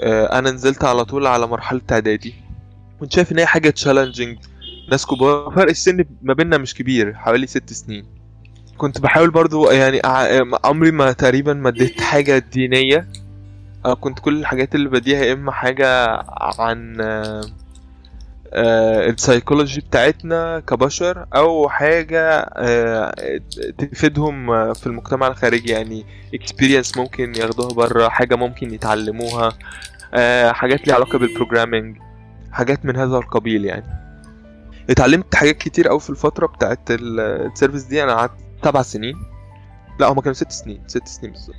آه، 0.00 0.38
أنا 0.38 0.50
نزلت 0.50 0.84
على 0.84 1.04
طول 1.04 1.26
على 1.26 1.46
مرحلة 1.46 1.80
إعدادي. 1.92 2.34
كنت 3.00 3.12
شايف 3.12 3.32
إن 3.32 3.38
هي 3.38 3.46
حاجة 3.46 3.70
تشالنجينج 3.70 4.38
ناس 4.90 5.06
كبار 5.06 5.52
فرق 5.56 5.68
السن 5.70 6.04
ما 6.22 6.34
بيننا 6.34 6.58
مش 6.58 6.74
كبير 6.74 7.14
حوالي 7.14 7.46
ست 7.46 7.72
سنين. 7.72 8.06
كنت 8.78 9.00
بحاول 9.00 9.30
برضو 9.30 9.70
يعني 9.70 10.00
عمري 10.64 10.90
ما 10.90 11.12
تقريبا 11.12 11.52
ما 11.54 11.68
اديت 11.68 12.00
حاجة 12.00 12.38
دينية. 12.52 13.08
أنا 13.86 13.94
كنت 13.94 14.18
كل 14.18 14.40
الحاجات 14.40 14.74
اللي 14.74 14.88
بديها 14.88 15.24
يا 15.24 15.32
إما 15.32 15.52
حاجة 15.52 16.06
عن 16.58 16.96
آه، 17.00 17.40
آه، 18.52 19.06
السايكولوجي 19.10 19.80
بتاعتنا 19.80 20.60
كبشر 20.60 21.26
أو 21.36 21.68
حاجة 21.68 22.30
آه، 22.56 23.14
تفيدهم 23.78 24.72
في 24.74 24.86
المجتمع 24.86 25.26
الخارجي. 25.26 25.72
يعني 25.72 26.06
experience 26.34 26.96
ممكن 26.98 27.34
ياخدوها 27.36 27.74
بره 27.74 28.08
حاجة 28.08 28.34
ممكن 28.34 28.74
يتعلموها 28.74 29.52
حاجات 30.52 30.86
ليها 30.86 30.94
علاقة 30.96 31.18
بال 31.18 31.30
programming 31.30 31.96
حاجات 32.52 32.84
من 32.84 32.96
هذا 32.96 33.16
القبيل 33.16 33.64
يعني. 33.64 33.86
اتعلمت 34.90 35.34
حاجات 35.34 35.56
كتير 35.58 35.90
أوي 35.90 36.00
في 36.00 36.10
الفترة 36.10 36.46
بتاعت 36.46 36.90
ال- 36.90 37.20
service 37.20 37.82
دي. 37.82 38.02
أنا 38.02 38.14
قعدت 38.14 38.32
سبع 38.64 38.82
سنين. 38.82 39.16
لا 40.00 40.06
هما 40.06 40.20
كانوا 40.20 40.34
ست 40.34 40.50
سنين 40.52 40.82
ست 40.86 41.08
سنين 41.08 41.32
بالظبط. 41.32 41.56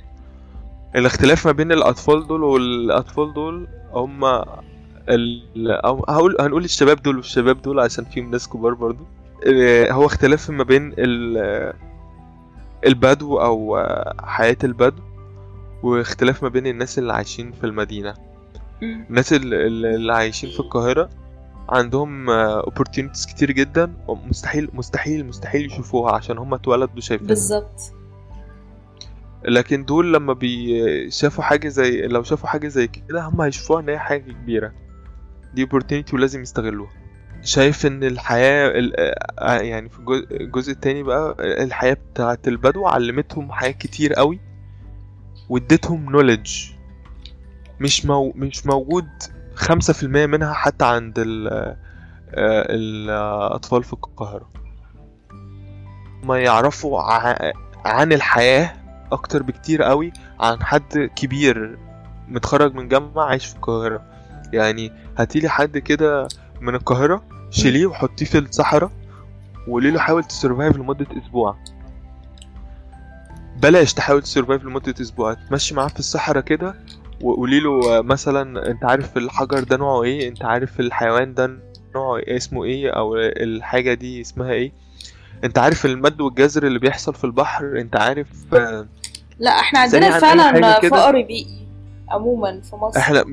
الاختلاف 0.96 1.46
ما 1.46 1.52
بين 1.52 1.72
الأطفال 1.72 2.26
دول 2.26 2.42
والأطفال 2.42 3.34
دول 3.34 3.68
هما 3.92 4.60
ال... 5.08 5.42
أو 5.70 6.04
هقول 6.08 6.36
هنقول 6.40 6.64
الشباب 6.64 7.02
دول 7.02 7.16
والشباب 7.16 7.62
دول 7.62 7.80
عشان 7.80 8.04
فيهم 8.04 8.30
ناس 8.30 8.48
كبار 8.48 8.74
برضو. 8.74 9.04
آه، 9.46 9.92
هو 9.92 10.06
اختلاف 10.06 10.50
ما 10.50 10.64
بين 10.64 10.94
ال... 10.98 11.72
البدو 12.86 13.38
آه، 13.38 14.14
حياة 14.22 14.56
البدو 14.64 15.02
واختلاف 15.82 16.42
ما 16.42 16.48
بين 16.48 16.66
الناس 16.66 16.98
اللي 16.98 17.12
عايشين 17.12 17.52
في 17.52 17.64
المدينة. 17.66 18.14
الناس 18.82 19.32
ال- 19.32 19.54
ال- 19.54 19.86
اللي 19.86 20.12
عايشين 20.12 20.50
في 20.50 20.60
القاهرة 20.60 21.08
عندهم 21.68 22.30
آه، 22.30 22.62
opportunities 22.62 23.26
كتير 23.34 23.50
جدا 23.50 23.92
ومستحيل 24.08 24.68
مستحيل 24.72 25.26
مستحيل 25.26 25.66
يشوفوها 25.66 26.12
عشان 26.14 26.38
هم 26.38 26.54
اتولدوا 26.54 27.00
شايفينها. 27.00 27.28
بالظبط. 27.28 27.80
لكن 29.44 29.84
دول 29.84 30.14
لما 30.14 30.32
بيشافوا 30.32 31.44
حاجة 31.44 31.68
زي 31.68 32.02
لو 32.06 32.22
شافوا 32.22 32.48
حاجة 32.48 32.68
زي 32.68 32.86
كده 32.88 33.22
هم 33.22 33.40
هيشوفوها 33.40 33.80
إن 33.80 33.88
هي 33.88 33.98
حاجة 33.98 34.32
كبيرة. 34.32 34.72
دي 35.54 35.66
opportunity 35.66 36.14
ولازم 36.14 36.42
يستغلوها. 36.42 36.90
شايف 37.42 37.86
إن 37.86 38.04
الحياة 38.04 38.68
ال- 38.68 38.92
آه، 39.40 39.58
يعني 39.60 39.88
في 39.88 39.98
الجزء- 40.30 40.70
التاني 40.70 41.02
بقى 41.02 41.36
الحياة 41.64 41.96
بتاعت 42.12 42.48
البدو 42.48 42.86
علمتهم 42.86 43.52
حاجات 43.52 43.78
كتير 43.78 44.14
قوي 44.14 44.40
واديتهم 45.48 46.12
knowledge. 46.12 46.50
مش 47.80 48.06
مو 48.06 48.32
مش 48.36 48.66
موجود 48.66 49.08
خمسة 49.54 49.92
في 49.92 50.02
المية 50.02 50.26
منها 50.26 50.52
حتى 50.52 50.84
عند 50.84 51.14
ال 51.18 51.48
آه، 52.34 52.66
الأطفال 52.74 53.84
في 53.84 53.92
القاهرة. 53.92 54.50
ما 56.24 56.38
يعرفوا 56.38 57.00
عن 57.84 58.12
الحياة 58.12 58.74
أكتر 59.12 59.42
بكتير 59.42 59.82
قوي 59.82 60.12
عن 60.40 60.62
حد 60.62 61.10
كبير 61.16 61.78
متخرج 62.28 62.74
من 62.74 62.88
جامعة 62.88 63.24
عايش 63.24 63.46
في 63.46 63.56
القاهرة. 63.56 64.02
يعني 64.52 64.92
هاتيلي 65.18 65.48
حد 65.48 65.78
كده 65.78 66.28
من 66.60 66.74
القاهرة 66.74 67.22
شيليه 67.50 67.86
وحطيه 67.86 68.26
في 68.26 68.38
الصحراء 68.38 68.90
وقولي 69.68 69.90
له 69.90 69.98
حاول 70.00 70.24
تسرفايف 70.24 70.76
لمدة 70.76 71.06
أسبوع. 71.22 71.56
بلاش 73.62 73.94
تحاول 73.94 74.22
تسرفايف 74.22 74.64
لمدة 74.64 74.94
أسبوع. 75.00 75.34
تمشي 75.34 75.74
معاه 75.74 75.88
في 75.88 75.98
الصحراء 75.98 76.42
كده 76.42 76.74
وقولي 77.22 77.60
له 77.60 78.02
مثلا 78.02 78.70
أنت 78.70 78.84
عارف 78.84 79.16
الحجر 79.16 79.64
ده 79.64 79.76
نوعه 79.76 80.02
إيه؟ 80.02 80.28
أنت 80.28 80.44
عارف 80.44 80.80
الحيوان 80.80 81.34
ده 81.34 81.58
نوعه 81.94 82.16
إيه؟ 82.16 82.36
اسمه 82.36 82.64
إيه؟ 82.64 82.90
أو 82.90 83.16
الحاجة 83.16 83.94
دي 83.94 84.20
اسمها 84.20 84.52
إيه؟ 84.52 84.72
انت 85.44 85.58
عارف 85.58 85.86
المد 85.86 86.20
والجزر 86.20 86.66
اللي 86.66 86.78
بيحصل 86.78 87.14
في 87.14 87.24
البحر؟ 87.24 87.78
انت 87.80 87.96
عارف 87.96 88.26
لا 89.38 89.50
إحنا 89.60 89.78
عندنا 89.78 90.18
فعلا. 90.18 90.80
فقر 90.80 91.12
بيئي 91.22 91.66
عموما 92.10 92.60
في 92.60 92.76
مصر. 92.76 92.98
إحنا 92.98 93.24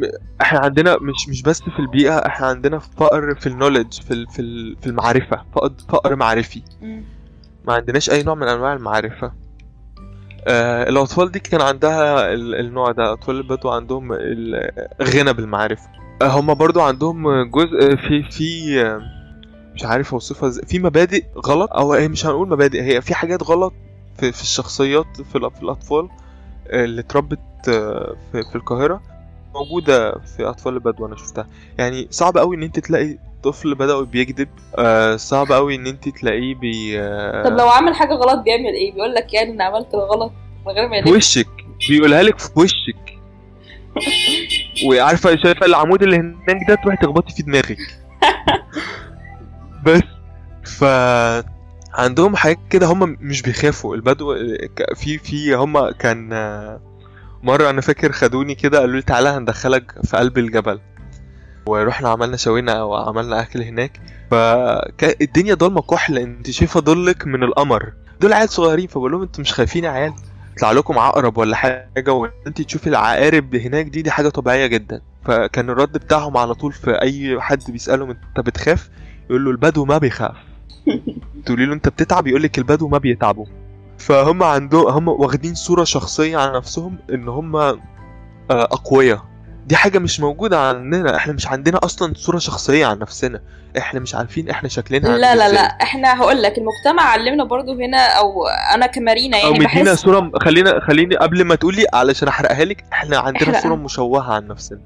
إحنا 0.42 0.60
عندنا 0.60 0.98
مش 1.02 1.30
مش 1.30 1.42
بس 1.42 1.62
في 1.62 1.80
البيئة 1.80 2.18
إحنا 2.18 2.48
عندنا 2.48 2.80
فقر 2.80 3.36
في 3.36 3.48
النولج 3.48 3.94
في 4.02 4.12
ال- 4.12 4.28
في 4.28 4.40
ال- 4.42 4.76
في 4.82 4.88
المعرفة. 4.88 5.42
فقر 5.56 5.72
فقر 5.90 6.16
معرفي. 6.16 6.62
مم. 6.82 7.04
ما 7.68 7.74
عندناش 7.74 8.10
أي 8.10 8.24
نوع 8.24 8.36
من 8.36 8.48
أنواع 8.48 8.74
المعرفة. 8.74 9.32
آه 10.48 10.90
الأطفال 10.90 11.32
دي 11.32 11.40
كان 11.40 11.62
عندها 11.62 12.34
ال- 12.34 12.56
النوع 12.56 12.92
ده. 12.92 13.14
أطفال 13.14 13.36
البدو 13.36 13.70
عندهم 13.70 14.10
الغنى 15.02 15.34
بالمعرفة. 15.34 15.90
آه 16.22 16.28
هم 16.28 16.54
برضو 16.54 16.82
عندهم 16.82 17.44
جزء 17.52 17.96
في 17.96 18.24
في 18.32 18.80
مش 19.76 19.86
عارف 19.86 20.14
أوصفها 20.14 20.50
إزاي. 20.50 20.66
في 20.66 20.80
مبادئ 20.80 21.24
غلط 21.46 21.74
أو 21.74 21.94
هي 21.94 22.08
مش 22.08 22.26
هنقول 22.26 22.50
مبادئ 22.50 22.82
هي 22.82 23.02
في 23.02 23.14
حاجات 23.14 23.44
غلط 23.44 23.74
في, 24.20 24.32
في 24.32 24.42
الشخصيات 24.42 25.22
في, 25.32 25.36
الأطفال 25.64 26.10
آه، 26.70 26.84
اللي 26.84 27.02
اتربت 27.02 27.40
آه، 27.70 28.16
في, 28.32 28.44
في 28.44 28.56
القاهرة 28.56 29.02
موجودة 29.56 30.12
في 30.12 30.44
أطفال 30.44 30.74
البدو 30.74 31.06
أنا 31.06 31.16
شفتها. 31.16 31.48
يعني 31.78 32.08
صعب 32.12 32.38
أوي 32.38 32.56
إن 32.56 32.64
أنت 32.64 32.80
تلاقي 32.80 33.18
طفل 33.44 33.76
بدأ 33.76 34.02
بيكذب 34.02 34.48
آه 34.78 35.16
صعب 35.16 35.52
أوي 35.52 35.76
إن 35.76 35.88
أنت 35.88 36.10
تلاقيه 36.10 36.56
بي 36.56 37.00
آه 37.00 37.44
طب 37.44 37.58
لو 37.58 37.70
عمل 37.70 37.96
حاجة 37.96 38.14
غلط 38.14 38.40
بيعمل 38.44 38.74
إيه؟ 38.74 38.94
بيقول 38.94 39.14
لك 39.14 39.34
يعني 39.34 39.52
إن 39.52 39.62
عملت 39.62 39.94
الغلط 39.94 40.32
من 40.68 40.74
غير 40.74 40.88
ما 40.88 41.04
في 41.04 41.12
وشك 41.12 41.48
بيقولها 41.90 42.24
لك 42.24 42.40
في 42.40 42.50
وشك. 42.56 43.20
وعارفة 44.88 45.36
شايفة 45.36 45.66
العمود 45.66 46.04
اللي 46.04 46.18
هناك 46.18 46.68
ده 46.68 46.76
تروحي 46.76 46.98
تخبطي 46.98 47.34
في 47.34 47.44
دماغك. 47.44 47.78
بس 49.86 50.02
ف 50.64 50.84
عندهم 51.94 52.36
حاجات 52.36 52.58
كده 52.70 52.88
هم 52.88 53.18
مش 53.22 53.42
بيخافوا. 53.42 53.96
البدو 53.96 54.36
في 54.96 55.18
في 55.18 55.56
هم 55.56 55.90
كان 55.90 56.30
مرة 57.44 57.70
أنا 57.70 57.82
فاكر 57.82 58.12
خدوني 58.12 58.56
كده 58.56 58.80
قالوا 58.80 58.96
لي 58.96 59.02
تعالى 59.02 59.30
هندخلك 59.30 59.92
في 60.06 60.18
قلب 60.18 60.38
الجبل. 60.38 60.80
ورحنا 61.66 62.10
عملنا 62.10 62.38
شوينا 62.38 62.84
وعملنا 62.84 63.42
أكل 63.42 63.62
هناك. 63.62 64.00
فالدنيا 64.32 65.54
ضلمة 65.54 65.82
كحل 65.82 66.18
أنت 66.18 66.52
شايفة 66.52 66.80
ضلك 66.80 67.28
من 67.28 67.44
القمر. 67.44 67.94
دول 68.22 68.34
عيال 68.34 68.50
صغيرين 68.50 68.88
فبقول 68.88 69.12
لهم 69.12 69.22
أنتوا 69.22 69.42
مش 69.42 69.54
خايفين 69.54 69.84
يا 69.84 69.90
عيال؟ 69.90 70.14
يطلع 70.54 70.72
لكم 70.72 71.00
عقرب 71.00 71.38
ولا 71.38 71.56
حاجة 71.56 72.12
وأنت 72.12 72.62
تشوفي 72.62 72.88
العقارب 72.88 73.56
هناك 73.56 73.86
دي 73.86 74.02
دي 74.02 74.12
حاجة 74.12 74.30
طبيعية 74.30 74.66
جدا. 74.66 75.02
فكان 75.26 75.70
الرد 75.70 75.92
بتاعهم 75.92 76.38
على 76.38 76.54
طول 76.54 76.72
في 76.74 77.02
أي 77.02 77.42
حد 77.42 77.64
بيسألهم 77.72 78.10
أنت 78.10 78.40
بتخاف؟ 78.46 78.90
يقول 79.30 79.46
له 79.46 79.52
البدو 79.52 79.86
ما 79.86 79.98
بيخاف. 79.98 80.36
تقولي 81.46 81.66
له 81.66 81.74
أنت 81.74 81.90
بتتعب 81.90 82.28
يقول 82.28 82.44
لك 82.44 82.58
البدو 82.58 82.88
ما 82.88 82.98
بيتعبوا. 82.98 83.46
فهم 83.98 84.44
عندهم 84.44 84.88
هم 84.88 85.08
واخدين 85.08 85.56
صورة 85.56 85.84
شخصية 85.84 86.38
عن 86.38 86.54
نفسهم 86.54 86.98
إن 87.14 87.28
هم 87.28 87.56
آه، 87.56 87.80
أقوياء. 88.50 89.22
دي 89.68 89.76
حاجة 89.76 90.00
مش 90.00 90.20
موجودة 90.20 90.60
عندنا. 90.60 91.16
إحنا 91.16 91.34
مش 91.34 91.48
عندنا 91.48 91.80
أصلا 91.84 92.14
صورة 92.16 92.38
شخصية 92.38 92.86
عن 92.86 93.00
نفسنا. 93.00 93.42
إحنا 93.78 94.00
مش 94.00 94.16
عارفين 94.16 94.50
إحنا 94.50 94.70
شكلنا 94.70 95.08
لا 95.08 95.36
لا. 95.36 95.52
لا. 95.52 95.62
إحنا 95.62 96.22
هقول 96.22 96.42
لك 96.44 96.58
المجتمع 96.58 97.04
علمنا 97.04 97.44
برضو 97.44 97.74
هنا 97.74 97.98
أو 97.98 98.48
أنا 98.74 98.86
كمارينا 98.88 99.38
يعني 99.38 99.50
مدينا 99.50 99.66
بحس 99.66 100.02
صورة 100.02 100.32
خلينا 100.42 100.80
خليني 100.80 101.16
قبل 101.16 101.44
ما 101.44 101.56
تقولي 101.56 101.86
علشان 101.94 102.28
أحرقها 102.28 102.66
لك 102.66 102.84
إحنا 102.94 103.18
عندنا 103.18 103.44
إحرقها. 103.44 103.62
صورة 103.62 103.76
مشوهة 103.76 104.34
عن 104.34 104.48
نفسنا. 104.48 104.80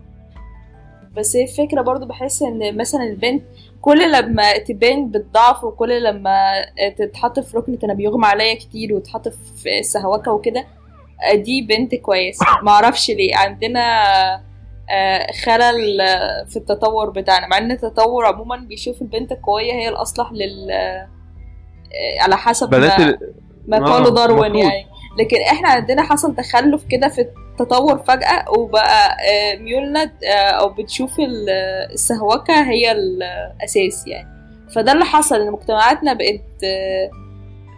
بس 1.17 1.35
هي 1.35 1.43
الفكرة 1.43 1.81
برضو 1.81 2.05
بحس 2.05 2.41
إن 2.41 2.77
مثلا 2.77 3.03
البنت 3.03 3.43
كل 3.81 4.11
لما 4.11 4.57
تبان 4.57 5.07
بالضعف 5.11 5.63
وكل 5.63 6.03
لما 6.03 6.51
تتحط 6.97 7.39
في 7.39 7.57
ركن 7.57 7.77
أنا 7.83 7.93
بيغمى 7.93 8.25
عليا 8.25 8.55
كتير 8.55 8.93
وتتحط 8.93 9.27
في 9.27 9.79
السهوكة 9.79 10.31
وكده 10.31 10.65
دي 11.33 11.61
بنت 11.61 11.95
كويسة 11.95 12.45
معرفش 12.61 13.09
ليه 13.11 13.37
عندنا 13.37 13.81
آه، 14.91 15.31
خلل 15.45 16.01
آه، 16.01 16.43
في 16.43 16.57
التطور 16.57 17.09
بتاعنا 17.09 17.47
مع 17.47 17.57
إن 17.57 17.71
التطور 17.71 18.25
عموما 18.25 18.55
بيشوف 18.57 19.01
البنت 19.01 19.31
القوية 19.31 19.73
هي 19.73 19.89
الأصلح 19.89 20.31
لل 20.31 20.71
آه، 20.71 21.07
على 22.21 22.37
حسب 22.37 22.75
ما. 22.75 23.17
ما 23.67 23.77
آه، 23.77 23.81
قاله 23.81 24.09
داروين. 24.09 24.55
يعني 24.55 24.87
لكن 25.17 25.37
إحنا 25.51 25.69
عندنا 25.69 26.03
حصل 26.03 26.35
تخلف 26.35 26.83
كده 26.89 27.07
في 27.07 27.21
التطور 27.21 27.97
فجأة 27.97 28.45
وبقى 28.49 29.11
آه، 29.11 29.57
ميولنا 29.57 30.03
آه، 30.03 30.35
أو 30.35 30.69
بتشوف 30.69 31.19
آه، 31.19 31.93
السهوكة 31.93 32.69
هي 32.69 32.91
الأساس 32.91 34.07
يعني. 34.07 34.27
فده 34.75 34.91
اللي 34.91 35.05
حصل 35.05 35.41
إن 35.41 35.51
مجتمعاتنا 35.51 36.13
بقت 36.13 36.41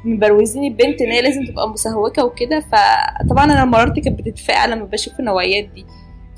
مبروزين 0.05 0.63
البنت 0.63 1.01
إن 1.01 1.11
هي 1.11 1.21
لازم 1.21 1.45
تبقى 1.45 1.69
مسهوكة 1.69 2.25
وكده. 2.25 2.59
فطبعا 2.59 3.43
أنا 3.43 3.65
مرارتي 3.65 4.01
كانت 4.01 4.19
بتتفاعل 4.19 4.71
لما 4.71 4.85
بشوف 4.85 5.19
النوعيات 5.19 5.65
دي. 5.65 5.85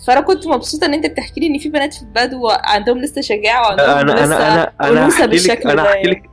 فأنا 0.08 0.21
كنت 0.21 0.47
مبسوطة 0.47 0.86
إن 0.86 0.93
أنت 0.93 1.06
بتحكي 1.06 1.39
لي 1.39 1.47
إن 1.47 1.58
في 1.58 1.69
بنات 1.69 1.93
في 1.93 2.01
البدو 2.01 2.49
عندهم 2.49 2.97
لسه 2.97 3.21
شجاعة 3.21 3.62
وعندهم 3.62 3.89
أنا 3.89 4.12
لسه 4.12 4.38
أنا 4.38 4.71
أنا 4.82 5.08
أنا 5.17 5.25
بالشكل 5.25 5.69
أنا 5.69 5.82
احكي 5.82 5.97
يعني. 5.97 6.10
لك 6.10 6.29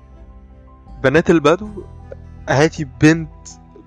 بنات 1.02 1.30
البدو 1.30 1.68
هاتي 2.48 2.86
بنت 3.00 3.28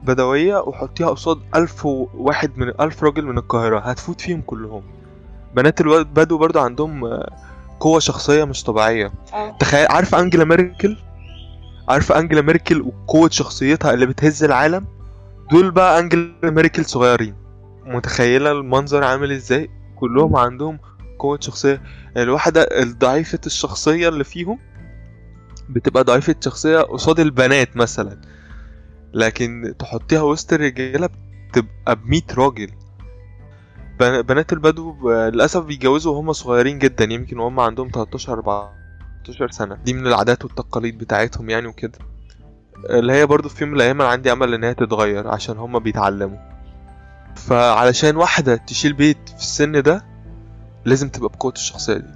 بدوية 0.03 0.57
وحطيها 0.57 1.09
قصاد 1.09 1.39
ألف 1.55 1.85
واحد 1.85 2.57
من 2.57 2.71
ألف 2.81 3.03
راجل 3.03 3.25
من 3.25 3.37
القاهرة 3.37 3.79
هتفوت 3.79 4.21
فيهم 4.21 4.41
كلهم. 4.41 4.83
بنات 5.55 5.81
البدو 5.81 6.37
برضو 6.37 6.59
عندهم 6.59 7.05
آه، 7.05 7.29
قوة 7.79 7.99
شخصية 7.99 8.43
مش 8.43 8.63
طبيعية. 8.63 9.11
آه. 9.33 9.57
تخيل 9.59 9.87
عارفة 9.89 10.19
أنجلا 10.19 10.45
ميركل؟ 10.45 10.97
عارفة 11.89 12.19
أنجلا 12.19 12.41
ميركل 12.41 12.81
وقوة 12.81 13.29
شخصيتها 13.29 13.93
اللي 13.93 14.05
بتهز 14.05 14.43
العالم؟ 14.43 14.85
دول 15.51 15.71
بقى 15.71 15.99
أنجلا 15.99 16.31
ميركل 16.43 16.85
صغيرين. 16.85 17.35
متخيلة 17.85 18.51
المنظر 18.51 19.03
عامل 19.03 19.31
إزاي؟ 19.31 19.69
كلهم 19.95 20.35
عندهم 20.35 20.79
قوة 21.19 21.37
شخصية. 21.41 21.81
الواحدة 22.17 22.61
الضعيفة 22.61 23.39
الشخصية 23.45 24.09
اللي 24.09 24.23
فيهم 24.23 24.59
بتبقى 25.69 26.03
ضعيفة 26.03 26.35
شخصية 26.43 26.79
قصاد 26.79 27.19
البنات 27.19 27.77
مثلا. 27.77 28.21
لكن 29.13 29.73
تحطيها 29.79 30.21
وسط 30.21 30.53
الرجالة 30.53 31.09
بتبقى 31.49 31.95
بمية 31.95 32.21
راجل. 32.37 32.69
بن- 33.99 34.21
بنات 34.21 34.53
البدو 34.53 34.91
ب- 34.91 35.07
للأسف 35.07 35.63
بيتجوزوا 35.63 36.13
وهم 36.15 36.33
صغيرين 36.33 36.79
جدا 36.79 37.03
يمكن 37.05 37.39
وهم 37.39 37.59
عندهم 37.59 37.89
13 37.93 38.33
14 38.33 39.51
سنة. 39.51 39.75
دي 39.75 39.93
من 39.93 40.07
العادات 40.07 40.45
والتقاليد 40.45 40.97
بتاعتهم 40.97 41.49
يعني 41.49 41.67
وكده. 41.67 41.99
اللي 42.89 43.13
هي 43.13 43.25
برضو 43.25 43.49
في 43.49 43.63
يوم 43.63 43.69
من 43.71 43.75
الأيام 43.77 44.01
أنا 44.01 44.09
عندي 44.09 44.31
أمل 44.31 44.53
إن 44.53 44.63
هي 44.63 44.73
تتغير 44.73 45.27
عشان 45.27 45.57
هما 45.57 45.79
بيتعلموا. 45.79 46.37
فعلشان 47.35 48.15
واحدة 48.15 48.55
تشيل 48.55 48.93
بيت 48.93 49.29
في 49.29 49.35
السن 49.41 49.81
ده 49.81 50.05
لازم 50.85 51.09
تبقى 51.09 51.29
بقوة 51.29 51.53
الشخصية 51.53 51.93
دي. 51.97 52.07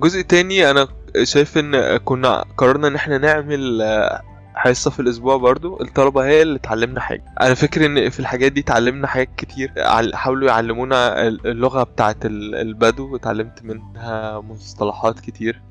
جزء 0.00 0.20
تاني 0.22 0.70
أنا 0.70 0.88
شايف 1.22 1.58
إن 1.58 1.96
كنا 1.96 2.44
قررنا 2.56 2.88
إن 2.88 2.94
إحنا 2.94 3.18
نعمل 3.18 3.82
حصة 4.54 4.90
في 4.90 5.00
الأسبوع 5.00 5.36
برضو. 5.36 5.80
الطلبة 5.82 6.24
هي 6.26 6.42
اللي 6.42 6.58
تعلمنا 6.58 7.00
حاجة. 7.00 7.24
أنا 7.40 7.54
فاكر 7.54 7.86
إن 7.86 8.10
في 8.10 8.20
الحاجات 8.20 8.52
دي 8.52 8.60
اتعلمنا 8.60 9.06
حاجات 9.06 9.28
كتير. 9.36 9.72
حاولوا 10.14 10.48
يعلمونا 10.48 11.28
ال- 11.28 11.46
اللغة 11.46 11.82
بتاعة 11.82 12.16
ال- 12.24 12.54
البدو. 12.54 13.12
واتعلمت 13.12 13.62
منها 13.62 14.40
مصطلحات 14.40 15.20
كتير. 15.20 15.62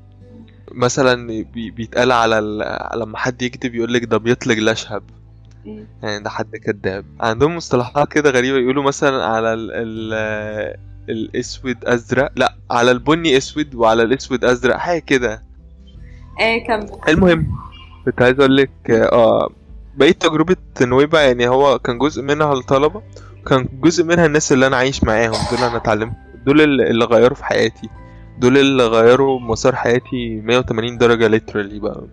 مثلا 0.72 1.26
بي- 1.42 1.70
بيتقال 1.70 2.12
على 2.12 2.38
ال- 2.38 3.00
لما 3.00 3.18
حد 3.18 3.42
يكتب 3.42 3.74
يقول 3.74 3.92
لك 3.94 4.04
ده 4.04 4.16
بيطلق 4.18 4.56
الأشهب 4.56 5.02
مم. 5.64 5.86
يعني 6.02 6.22
ده 6.24 6.30
حد 6.30 6.56
كذاب. 6.56 7.04
عندهم 7.20 7.56
مصطلحات 7.56 8.12
كده 8.12 8.30
غريبة. 8.30 8.58
يقولوا 8.58 8.82
مثلا 8.82 9.24
على 9.24 9.52
ال 9.54 9.70
ال 9.72 10.76
الأسود 11.08 11.84
أزرق. 11.84 12.32
لا 12.36 12.54
على 12.70 12.90
البني 12.90 13.36
أسود 13.36 13.74
وعلى 13.74 14.02
الأسود 14.02 14.44
أزرق. 14.44 14.76
حاجة 14.76 14.98
كده. 14.98 15.42
إيه 16.40 16.66
كمل. 16.66 16.90
المهم 17.08 17.52
كنت 18.04 18.22
عايز 18.22 18.40
أقول 18.40 18.56
لك 18.56 18.90
آه 18.90 19.50
بقيت 19.96 20.22
تجربة 20.22 20.56
نويبع 20.82 21.20
يعني 21.20 21.48
هو 21.48 21.78
كان 21.78 21.98
جزء 21.98 22.22
منها 22.22 22.52
الطلبة 22.52 23.02
كان 23.46 23.68
جزء 23.80 24.04
منها 24.04 24.26
الناس 24.26 24.52
اللي 24.52 24.66
أنا 24.66 24.76
عايش 24.76 25.04
معاهم 25.04 25.32
دول 25.50 25.58
أنا 25.68 25.76
اتعلمت 25.76 26.12
دول 26.46 26.60
اللي 26.80 27.04
غيروا 27.04 27.36
في 27.36 27.44
حياتي 27.44 27.88
دول 28.38 28.58
اللي 28.58 28.86
غيروا 28.86 29.40
مسار 29.40 29.76
حياتي 29.76 30.40
180 30.44 30.98
درجة 30.98 31.38
literally 31.38 31.80
بقى. 31.82 32.06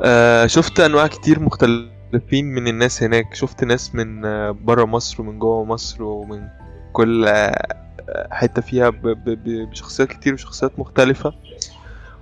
آه 0.00 0.46
شفت 0.46 0.80
أنواع 0.80 1.06
كتير 1.06 1.40
مختلفين 1.40 2.44
من 2.54 2.68
الناس 2.68 3.02
هناك 3.02 3.34
شفت 3.34 3.64
ناس 3.64 3.94
من 3.94 4.24
آه، 4.24 4.50
برا 4.50 4.84
مصر 4.84 5.22
ومن 5.22 5.38
جوه 5.38 5.64
مصر 5.64 6.02
ومن 6.02 6.48
كل 6.92 7.24
آه، 7.28 7.74
حتة 8.30 8.62
فيها 8.62 8.92
بشخصيات 9.26 10.08
كتير 10.08 10.34
وشخصيات 10.34 10.78
مختلفة. 10.78 11.32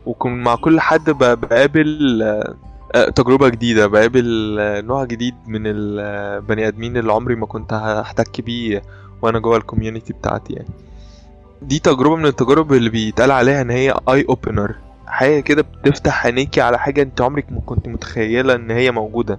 وكن 0.07 0.43
مع 0.43 0.55
كل 0.55 0.81
حد 0.81 1.11
بقابل 1.11 2.23
آه، 2.23 2.55
آه، 2.95 3.09
تجربة 3.11 3.49
جديدة 3.49 3.87
بقابل 3.87 4.57
آه، 4.61 4.81
نوع 4.81 5.05
جديد 5.05 5.35
من 5.47 5.63
البني 5.67 6.69
آدمين 6.69 6.97
اللي 6.97 7.13
عمري 7.13 7.35
ما 7.35 7.47
كنت 7.47 7.73
هحتك 7.73 8.41
بيه 8.41 8.83
وأنا 9.23 9.39
جوه 9.39 9.57
ال 9.57 9.62
community 9.62 10.13
بتاعتي 10.13 10.53
يعني. 10.53 10.69
دي 11.63 11.79
تجربة 11.79 12.17
من 12.17 12.27
التجارب 12.27 12.73
اللي 12.73 12.91
بيتقال 12.91 13.31
عليها 13.31 13.63
إن 13.63 13.71
هي 13.71 13.95
eye 14.09 14.25
opener 14.29 14.75
حاجة 15.07 15.41
كده 15.41 15.63
بتفتح 15.63 16.27
عينيكي 16.27 16.61
على 16.61 16.79
حاجة 16.79 17.03
أنت 17.03 17.21
عمرك 17.21 17.53
ما 17.53 17.61
كنت 17.61 17.89
متخيلة 17.89 18.55
إن 18.55 18.71
هي 18.71 18.91
موجودة. 18.91 19.39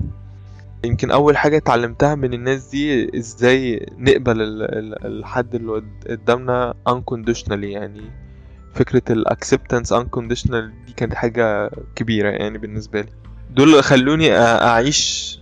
يمكن 0.86 1.12
أول 1.12 1.38
حاجة 1.38 1.58
اتعلمتها 1.58 2.16
من 2.16 2.34
الناس 2.34 2.66
دي 2.70 3.18
إزاي 3.18 3.86
نقبل 3.98 4.42
ال- 4.42 4.62
ال- 4.64 5.06
الحد 5.06 5.56
اللي 5.56 5.72
قد- 5.72 6.08
قدامنا 6.10 6.74
unconditionally 6.90 7.52
يعني. 7.64 8.02
فكرة 8.78 9.02
ال 9.10 9.17
acceptance 9.17 9.94
unconditional 9.94 10.86
دي 10.86 10.94
كانت 10.98 11.14
حاجة 11.14 11.70
كبيرة 11.96 12.30
يعني 12.30 12.58
بالنسبة 12.58 13.02
لي. 13.02 13.10
دول 13.50 13.84
خلوني 13.84 14.38
أعيش 14.38 15.40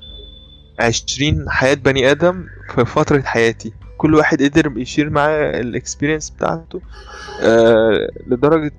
عشرين 0.80 1.50
حياة 1.50 1.74
بني 1.74 2.12
آدم 2.12 2.46
في 2.76 2.86
فترة 2.86 3.22
حياتي. 3.22 3.74
كل 3.98 4.16
واحد 4.16 4.44
قدر 4.44 4.74
ي 4.78 4.83
share 4.83 5.10
معاه 5.10 5.60
ال 5.60 5.66
experience 5.66 6.30
بتاعته 6.30 6.82
آه 7.42 8.10
لدرجة 8.28 8.74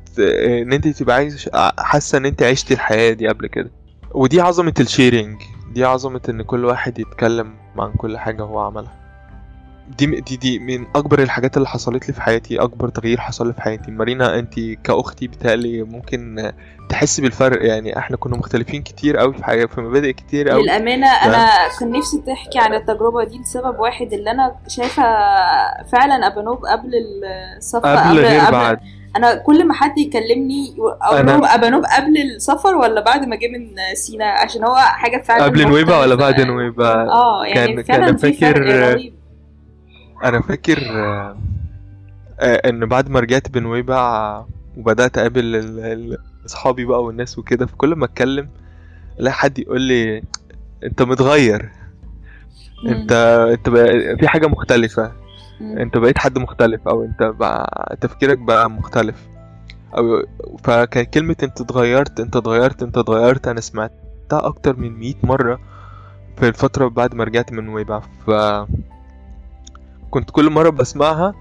إن 0.62 0.72
أنت 0.72 0.88
تبقى 0.88 1.16
عايز 1.16 1.48
حاسة 1.78 2.18
إن 2.18 2.26
أنت 2.26 2.42
عشتي 2.42 2.74
الحياة 2.74 3.12
دي 3.12 3.28
قبل 3.28 3.46
كده. 3.46 3.70
ودي 4.14 4.40
عظمة 4.40 4.74
ال 4.80 4.88
sharing 4.88 5.42
دي 5.72 5.84
عظمة 5.84 6.20
إن 6.28 6.42
كل 6.42 6.64
واحد 6.64 6.98
يتكلم 6.98 7.54
عن 7.78 7.92
كل 7.92 8.18
حاجة 8.18 8.42
هو 8.42 8.58
عملها. 8.58 9.05
دي 9.98 10.06
دي 10.20 10.36
دي 10.36 10.58
من 10.58 10.86
أكبر 10.96 11.22
الحاجات 11.22 11.56
اللي 11.56 11.68
حصلت 11.68 12.08
لي 12.08 12.14
في 12.14 12.22
حياتي 12.22 12.60
أكبر 12.60 12.88
تغيير 12.88 13.20
حصل 13.20 13.46
لي 13.46 13.52
في 13.52 13.62
حياتي. 13.62 13.90
مارينا 13.90 14.38
أنت 14.38 14.60
كأختي 14.84 15.26
بتهيألي 15.28 15.82
ممكن 15.82 16.52
تحس 16.88 17.20
بالفرق. 17.20 17.64
يعني 17.66 17.98
إحنا 17.98 18.16
كنا 18.16 18.36
مختلفين 18.36 18.82
كتير 18.82 19.16
قوي 19.16 19.34
في 19.34 19.44
حاجة 19.44 19.66
في 19.66 19.80
مبادئ 19.80 20.12
كتير 20.12 20.48
قوي 20.48 20.62
للأمانة 20.62 21.06
أنا 21.06 21.48
كان 21.80 21.90
نفسي 21.90 22.22
تحكي 22.26 22.58
عن 22.58 22.74
التجربة 22.74 23.24
دي 23.24 23.38
لسبب 23.38 23.78
واحد 23.78 24.12
اللي 24.12 24.30
أنا 24.30 24.54
شايفة 24.68 25.02
فعلا 25.92 26.26
أبانوب 26.26 26.64
قبل 26.66 26.90
السفر 27.56 27.96
قبل 27.96 28.18
غير 28.18 28.50
بعد. 28.50 28.78
أنا 29.16 29.34
كل 29.34 29.66
ما 29.66 29.74
حد 29.74 29.98
يكلمني 29.98 30.74
لهم 31.12 31.44
أبانوب 31.44 31.84
قبل 31.84 32.16
السفر 32.36 32.74
ولا 32.76 33.00
بعد 33.00 33.24
ما 33.28 33.36
جه 33.36 33.48
من 33.48 33.94
سينا؟ 33.94 34.24
عشان 34.24 34.64
هو 34.64 34.74
حاجة 34.76 35.22
فعلا 35.22 35.44
قبل 35.44 35.68
نويبع 35.68 35.98
ولا. 36.00 36.14
بعد 36.14 36.40
نويبع؟ 36.40 36.86
آه 37.08 37.44
يعني 37.46 37.74
كان- 37.74 37.82
فعلا 37.84 38.06
كان 38.06 38.16
فاكر- 38.16 39.12
أنا 40.24 40.40
فاكر 40.42 40.78
آه، 42.40 42.68
إن 42.68 42.86
بعد 42.86 43.08
ما 43.08 43.20
رجعت 43.20 43.48
بنويبع 43.50 44.44
وبدأت 44.76 45.18
أقابل 45.18 46.18
أصحابي 46.46 46.84
بقى 46.84 47.04
والناس 47.04 47.38
وكده 47.38 47.66
فكل 47.66 47.94
ما 47.94 48.04
أتكلم 48.04 48.48
ألاقي 49.20 49.34
حد 49.34 49.58
يقول 49.58 49.80
لي 49.80 50.22
أنت 50.84 51.02
متغير. 51.02 51.70
أنت 52.88 53.12
أنت 53.52 53.68
بقى 53.68 54.16
في 54.16 54.28
حاجة 54.28 54.46
مختلفة. 54.46 55.12
أنت 55.60 55.96
بقيت 55.96 56.18
حد 56.18 56.38
مختلف 56.38 56.88
أو 56.88 57.04
أنت 57.04 57.22
بقى 57.22 57.96
تفكيرك 58.00 58.38
بقى 58.38 58.70
مختلف. 58.70 59.16
أو 59.96 60.22
فكان 60.64 61.04
كلمه 61.04 61.36
أنت 61.42 61.60
اتغيرت 61.60 62.20
أنت 62.20 62.36
اتغيرت 62.36 62.82
أنت 62.82 62.98
اتغيرت 62.98 63.48
أنا 63.48 63.60
سمعتها 63.60 63.96
أكتر 64.32 64.76
من 64.76 64.98
100 64.98 65.14
مرة 65.22 65.60
في 66.36 66.48
الفترة 66.48 66.88
بعد 66.88 67.14
ما 67.14 67.24
رجعت 67.24 67.52
من 67.52 67.64
نويبع. 67.64 68.00
ف 68.26 68.30
كنت 70.10 70.30
كل 70.30 70.50
مرة 70.50 70.70
بسمعها 70.70 71.34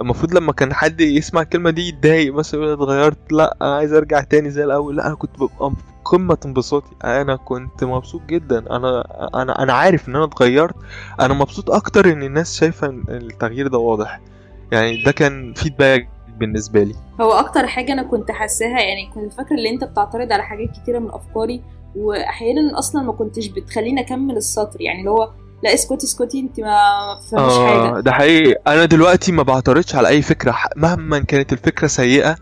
المفروض 0.00 0.34
لما 0.34 0.52
كان 0.52 0.72
حد 0.72 1.00
يسمع 1.00 1.40
الكلمة 1.40 1.70
دي 1.70 1.88
يتضايق 1.88 2.34
مثلا 2.34 2.60
يقول 2.60 2.72
اتغيرت 2.72 3.32
لا 3.32 3.56
أنا 3.62 3.74
عايز 3.76 3.92
أرجع 3.92 4.20
تاني 4.20 4.50
زي 4.50 4.64
الأول. 4.64 4.96
لا 4.96 5.06
أنا 5.06 5.14
كنت 5.14 5.36
ببقى 5.38 5.70
في 5.70 5.76
قمة 6.04 6.38
انبساطي. 6.46 6.90
أنا 7.04 7.36
كنت 7.36 7.84
مبسوط 7.84 8.22
جدا. 8.22 8.58
أنا 8.76 9.04
أنا 9.34 9.62
أنا 9.62 9.72
عارف 9.72 10.08
إن 10.08 10.16
أنا 10.16 10.24
اتغيرت. 10.24 10.74
أنا 11.20 11.34
مبسوط 11.34 11.70
أكتر 11.70 12.12
إن 12.12 12.22
الناس 12.22 12.56
شايفة 12.56 12.86
إن 12.86 13.04
التغيير 13.08 13.68
ده 13.68 13.78
واضح. 13.78 14.20
يعني 14.72 15.02
ده 15.02 15.12
كان 15.12 15.54
فيدباك 15.54 16.08
بالنسبة 16.38 16.82
لي. 16.82 16.94
هو 17.20 17.32
أكتر 17.32 17.66
حاجة 17.66 17.92
أنا 17.92 18.02
كنت 18.02 18.30
حاساها 18.30 18.80
يعني 18.80 19.10
كنت 19.14 19.32
فاكرة 19.32 19.56
إن 19.56 19.66
أنت 19.66 19.84
بتعترض 19.84 20.32
على 20.32 20.42
حاجات 20.42 20.68
كتيرة 20.70 20.98
من 20.98 21.10
أفكاري 21.10 21.62
واحيانا 21.96 22.78
أصلا 22.78 23.02
ما 23.02 23.12
كنتش 23.12 23.46
بتخليني 23.46 24.00
أكمل 24.00 24.36
السطر. 24.36 24.80
يعني 24.80 24.98
اللي 24.98 25.10
هو 25.10 25.30
لا 25.64 25.74
اسكتي 25.74 26.06
اسكتي 26.06 26.40
انت 26.40 26.60
ما 26.60 26.76
فهمش 27.30 27.52
حاجة. 27.52 28.00
ده 28.00 28.12
حقيقي. 28.12 28.60
أنا 28.66 28.84
دلوقتي 28.84 29.32
ما 29.32 29.42
بعترضش 29.42 29.94
على 29.94 30.08
أي 30.08 30.22
فكرة 30.22 30.56
مهما 30.76 31.18
كانت 31.18 31.52
الفكرة 31.52 31.86
سيئة 31.86 32.36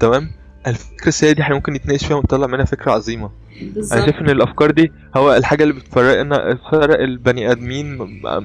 تمام؟ 0.00 0.30
الفكرة 0.66 1.08
السيئة 1.08 1.32
دي 1.32 1.42
إحنا 1.42 1.54
ممكن 1.54 1.72
نتناقش 1.72 2.06
فيها 2.06 2.16
ونطلع 2.16 2.46
منها 2.46 2.64
فكرة 2.64 2.92
عظيمة. 2.92 3.30
أنا 3.62 3.70
بالظبط. 3.74 4.00
شايف 4.00 4.16
إن 4.18 4.30
الأفكار 4.30 4.70
دي 4.70 4.92
هو 5.16 5.34
الحاجة 5.34 5.62
اللي 5.62 5.74
بتفرقنا 5.74 6.58
فرق 6.72 7.00
البني 7.00 7.52
آدمين 7.52 7.96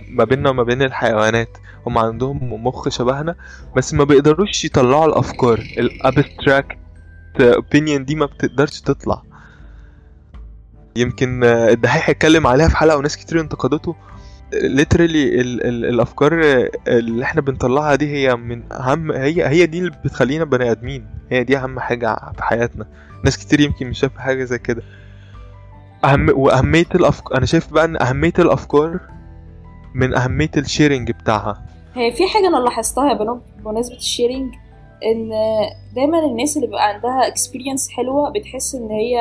ما 0.09 0.23
بيننا 0.23 0.49
وما 0.49 0.63
بين 0.63 0.81
الحيوانات. 0.81 1.57
هم 1.87 1.97
عندهم 1.97 2.65
مخ 2.67 2.89
شبهنا 2.89 3.35
بس 3.75 3.93
ما 3.93 4.03
بيقدروش 4.03 4.65
يطلعوا 4.65 5.05
الأفكار. 5.05 5.59
ال 5.77 5.88
abstract 5.88 6.77
opinion 7.39 8.05
دي 8.05 8.15
ما 8.15 8.25
بتقدرش 8.25 8.81
تطلع. 8.81 9.21
يمكن 11.01 11.43
آه، 11.43 11.69
الدحيح 11.69 12.09
اتكلم 12.09 12.47
عليها 12.47 12.67
في 12.67 12.77
حلقة 12.77 12.97
وناس 12.97 13.17
كتير 13.17 13.41
انتقدته. 13.41 13.95
literally 14.53 15.41
ال 15.41 15.63
ال 15.67 15.85
الأفكار 15.85 16.33
اللي 16.87 17.23
إحنا 17.23 17.41
بنطلعها 17.41 17.95
دي 17.95 18.11
هي 18.13 18.35
من 18.35 18.71
أهم 18.73 19.11
هي 19.11 19.47
هي 19.47 19.65
دي 19.65 19.79
اللي 19.79 19.91
بتخلينا 20.05 20.43
بني 20.45 20.71
آدمين. 20.71 21.07
هي 21.31 21.43
دي 21.43 21.57
أهم 21.57 21.79
حاجة 21.79 22.15
في 22.35 22.43
حياتنا. 22.43 22.85
ناس 23.25 23.37
كتير 23.37 23.59
يمكن 23.61 23.87
مش 23.87 23.99
شايفة 23.99 24.19
حاجة 24.19 24.43
زي 24.43 24.59
كده. 24.59 24.83
أهم 26.05 26.29
وأهمية 26.29 26.85
الأفكار 26.95 27.37
أنا 27.37 27.45
شايف 27.45 27.73
بقى 27.73 27.85
إن 27.85 28.01
أهمية 28.01 28.33
الأفكار 28.39 28.99
من 29.95 30.13
أهمية 30.15 30.51
ال 30.57 30.64
sharing 30.64 31.11
بتاعها. 31.11 31.65
هي 31.95 32.11
في 32.11 32.27
حاجة 32.27 32.47
أنا 32.47 32.57
لاحظتها 32.57 33.09
يا 33.09 33.13
بنات 33.13 33.41
بمناسبة 33.59 33.95
ال 33.95 34.03
sharing 34.03 34.53
إن 35.05 35.29
دايما 35.95 36.25
الناس 36.25 36.55
اللي 36.57 36.67
بيبقى 36.67 36.87
عندها 36.87 37.27
experience 37.27 37.89
حلوة 37.89 38.29
بتحس 38.29 38.75
إن 38.75 38.89
هي 38.91 39.17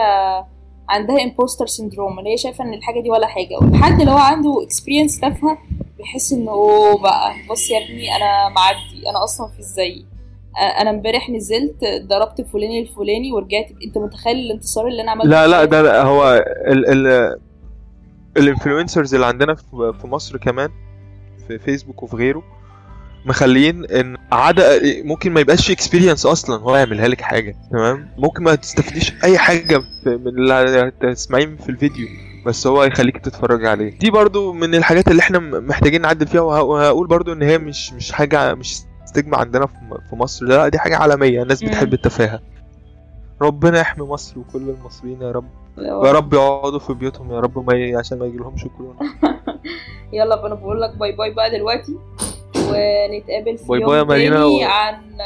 عندها 0.88 1.22
imposter 1.22 1.66
syndrome 1.66 2.18
اللي 2.18 2.32
هي 2.32 2.36
شايفة 2.36 2.64
إن 2.64 2.74
الحاجة 2.74 3.00
دي 3.00 3.10
ولا 3.10 3.26
حاجة. 3.26 3.56
والحد 3.62 4.00
اللي 4.00 4.12
هو 4.12 4.16
عنده 4.18 4.62
experience 4.62 5.20
تافهة 5.20 5.58
بيحس 5.98 6.32
إنه 6.32 6.50
أوه 6.50 7.02
بقى 7.02 7.32
بص 7.50 7.70
يا 7.70 7.78
ابني 7.84 8.16
أنا 8.16 8.48
معدي 8.48 9.10
أنا 9.10 9.24
أصلا 9.24 9.48
في 9.48 9.60
إزاي؟ 9.60 10.04
أنا 10.80 10.90
امبارح 10.90 11.30
نزلت 11.30 11.84
ضربت 12.02 12.40
فلان 12.40 12.82
الفلاني 12.82 13.32
ورجعت. 13.32 13.68
أنت 13.86 13.98
متخيل 13.98 14.36
الانتصار 14.36 14.86
اللي 14.86 15.02
أنا 15.02 15.10
عملته؟ 15.10 15.28
لا 15.28 15.46
لا؟ 15.46 15.64
ده 15.64 15.82
لا 15.82 16.02
هو 16.02 16.44
ال 16.66 17.06
ال 17.06 17.36
influencers 18.36 19.14
اللي 19.14 19.26
عندنا 19.26 19.54
في 19.74 20.06
مصر 20.06 20.36
كمان 20.36 20.70
في 21.48 21.58
فيسبوك 21.58 22.02
وفي 22.02 22.16
غيره 22.16 22.42
مخليين 23.26 23.84
إن 23.84 24.16
عادة 24.32 24.80
ممكن 25.04 25.32
ما 25.32 25.40
يبقاش 25.40 25.66
في 25.66 25.72
experience 25.72 26.26
أصلا 26.26 26.60
هو 26.60 26.76
يعملها 26.76 27.08
لك 27.08 27.20
حاجة 27.20 27.56
تمام؟ 27.70 28.08
ممكن 28.18 28.42
ما 28.44 28.54
تستفيديش 28.54 29.12
أي 29.24 29.38
حاجة 29.38 29.82
من 30.06 30.28
اللي 30.28 30.92
هتسمعيه 31.02 31.56
في 31.56 31.68
الفيديو 31.68 32.06
بس 32.46 32.66
هو 32.66 32.84
يخليك 32.84 33.18
تتفرج 33.18 33.64
عليه. 33.66 33.98
دي 33.98 34.10
برضو 34.10 34.52
من 34.52 34.74
الحاجات 34.74 35.08
اللي 35.08 35.20
إحنا 35.20 35.38
محتاجين 35.38 36.00
نعدل 36.02 36.26
فيها 36.26 36.40
وه- 36.40 36.62
وهقول 36.62 37.06
برضو 37.06 37.32
إن 37.32 37.42
هي 37.42 37.58
مش 37.58 37.92
مش 37.92 38.12
حاجة 38.12 38.54
مش 38.54 38.76
stigma 39.06 39.36
عندنا 39.38 39.66
في 40.10 40.16
مصر 40.16 40.46
لا 40.46 40.68
دي 40.68 40.78
حاجة 40.78 40.96
عالمية 40.96 41.42
الناس. 41.42 41.64
بتحب 41.64 41.92
التفاهة. 41.94 42.40
ربنا 43.42 43.80
يحمي 43.80 44.04
مصر 44.06 44.38
وكل 44.38 44.62
المصريين 44.78 45.22
يا 45.22 45.30
رب. 45.30 45.48
يا 45.78 46.12
رب. 46.12 46.34
يقعدوا 46.34 46.78
في 46.78 46.94
بيوتهم 46.94 47.32
يا 47.32 47.40
رب 47.40 47.70
ما. 47.70 47.98
عشان 47.98 48.18
ما 48.18 48.26
يجيلهمش 48.26 48.64
كورونا. 48.76 48.98
يلا 50.12 50.46
أنا 50.46 50.54
بقول 50.54 50.80
لك 50.80 50.96
bye 50.96 51.12
bye 51.12 51.34
بقى 51.34 51.50
دلوقتي. 51.50 51.92
ونتقابل 52.68 53.58
في 53.58 53.66
باي 53.68 53.80
يوم 53.80 53.88
by 53.90 54.04
مارينا 54.04 54.34
تاني 54.36 54.64
و- 54.64 54.68
عن 54.68 55.16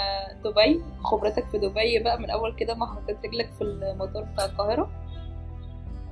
دبي. 0.45 0.83
خبرتك 1.03 1.47
في 1.47 1.59
دبي 1.59 1.99
بقى 2.05 2.19
من 2.21 2.31
أول 2.31 2.55
كده 2.57 2.75
ما 2.75 2.87
حطيت 2.87 3.17
رجلك 3.25 3.51
في 3.59 3.65
المطار 3.65 4.23
بتاع 4.23 4.45
القاهرة. 4.45 4.91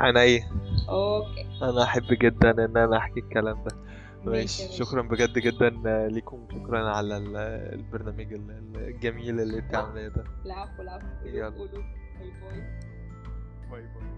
أنا 0.00 0.20
إيه؟ 0.20 0.40
okay. 0.88 1.46
أنا 1.62 1.82
أحب 1.82 2.06
جدا 2.10 2.50
إن 2.64 2.76
أنا 2.76 2.96
أحكي 2.96 3.20
الكلام 3.20 3.64
ده. 3.64 3.76
ماشي. 4.24 4.72
شكرا 4.72 5.02
بجد 5.02 5.38
جدا 5.38 5.68
ليكم. 6.08 6.48
شكرا 6.52 6.88
على 6.88 7.16
ال- 7.16 7.36
البرنامج 7.74 8.32
ال- 8.32 8.76
الجميل 8.76 9.40
اللي 9.40 9.58
أنت 9.58 9.74
عاملاه 9.74 10.08
ده. 10.08 10.24
العفو 10.46 10.82
العفو. 10.82 11.06
يلا. 11.24 11.48
باي 11.48 11.68
باي. 11.68 12.62
باي 13.70 13.82
باي. 13.82 14.17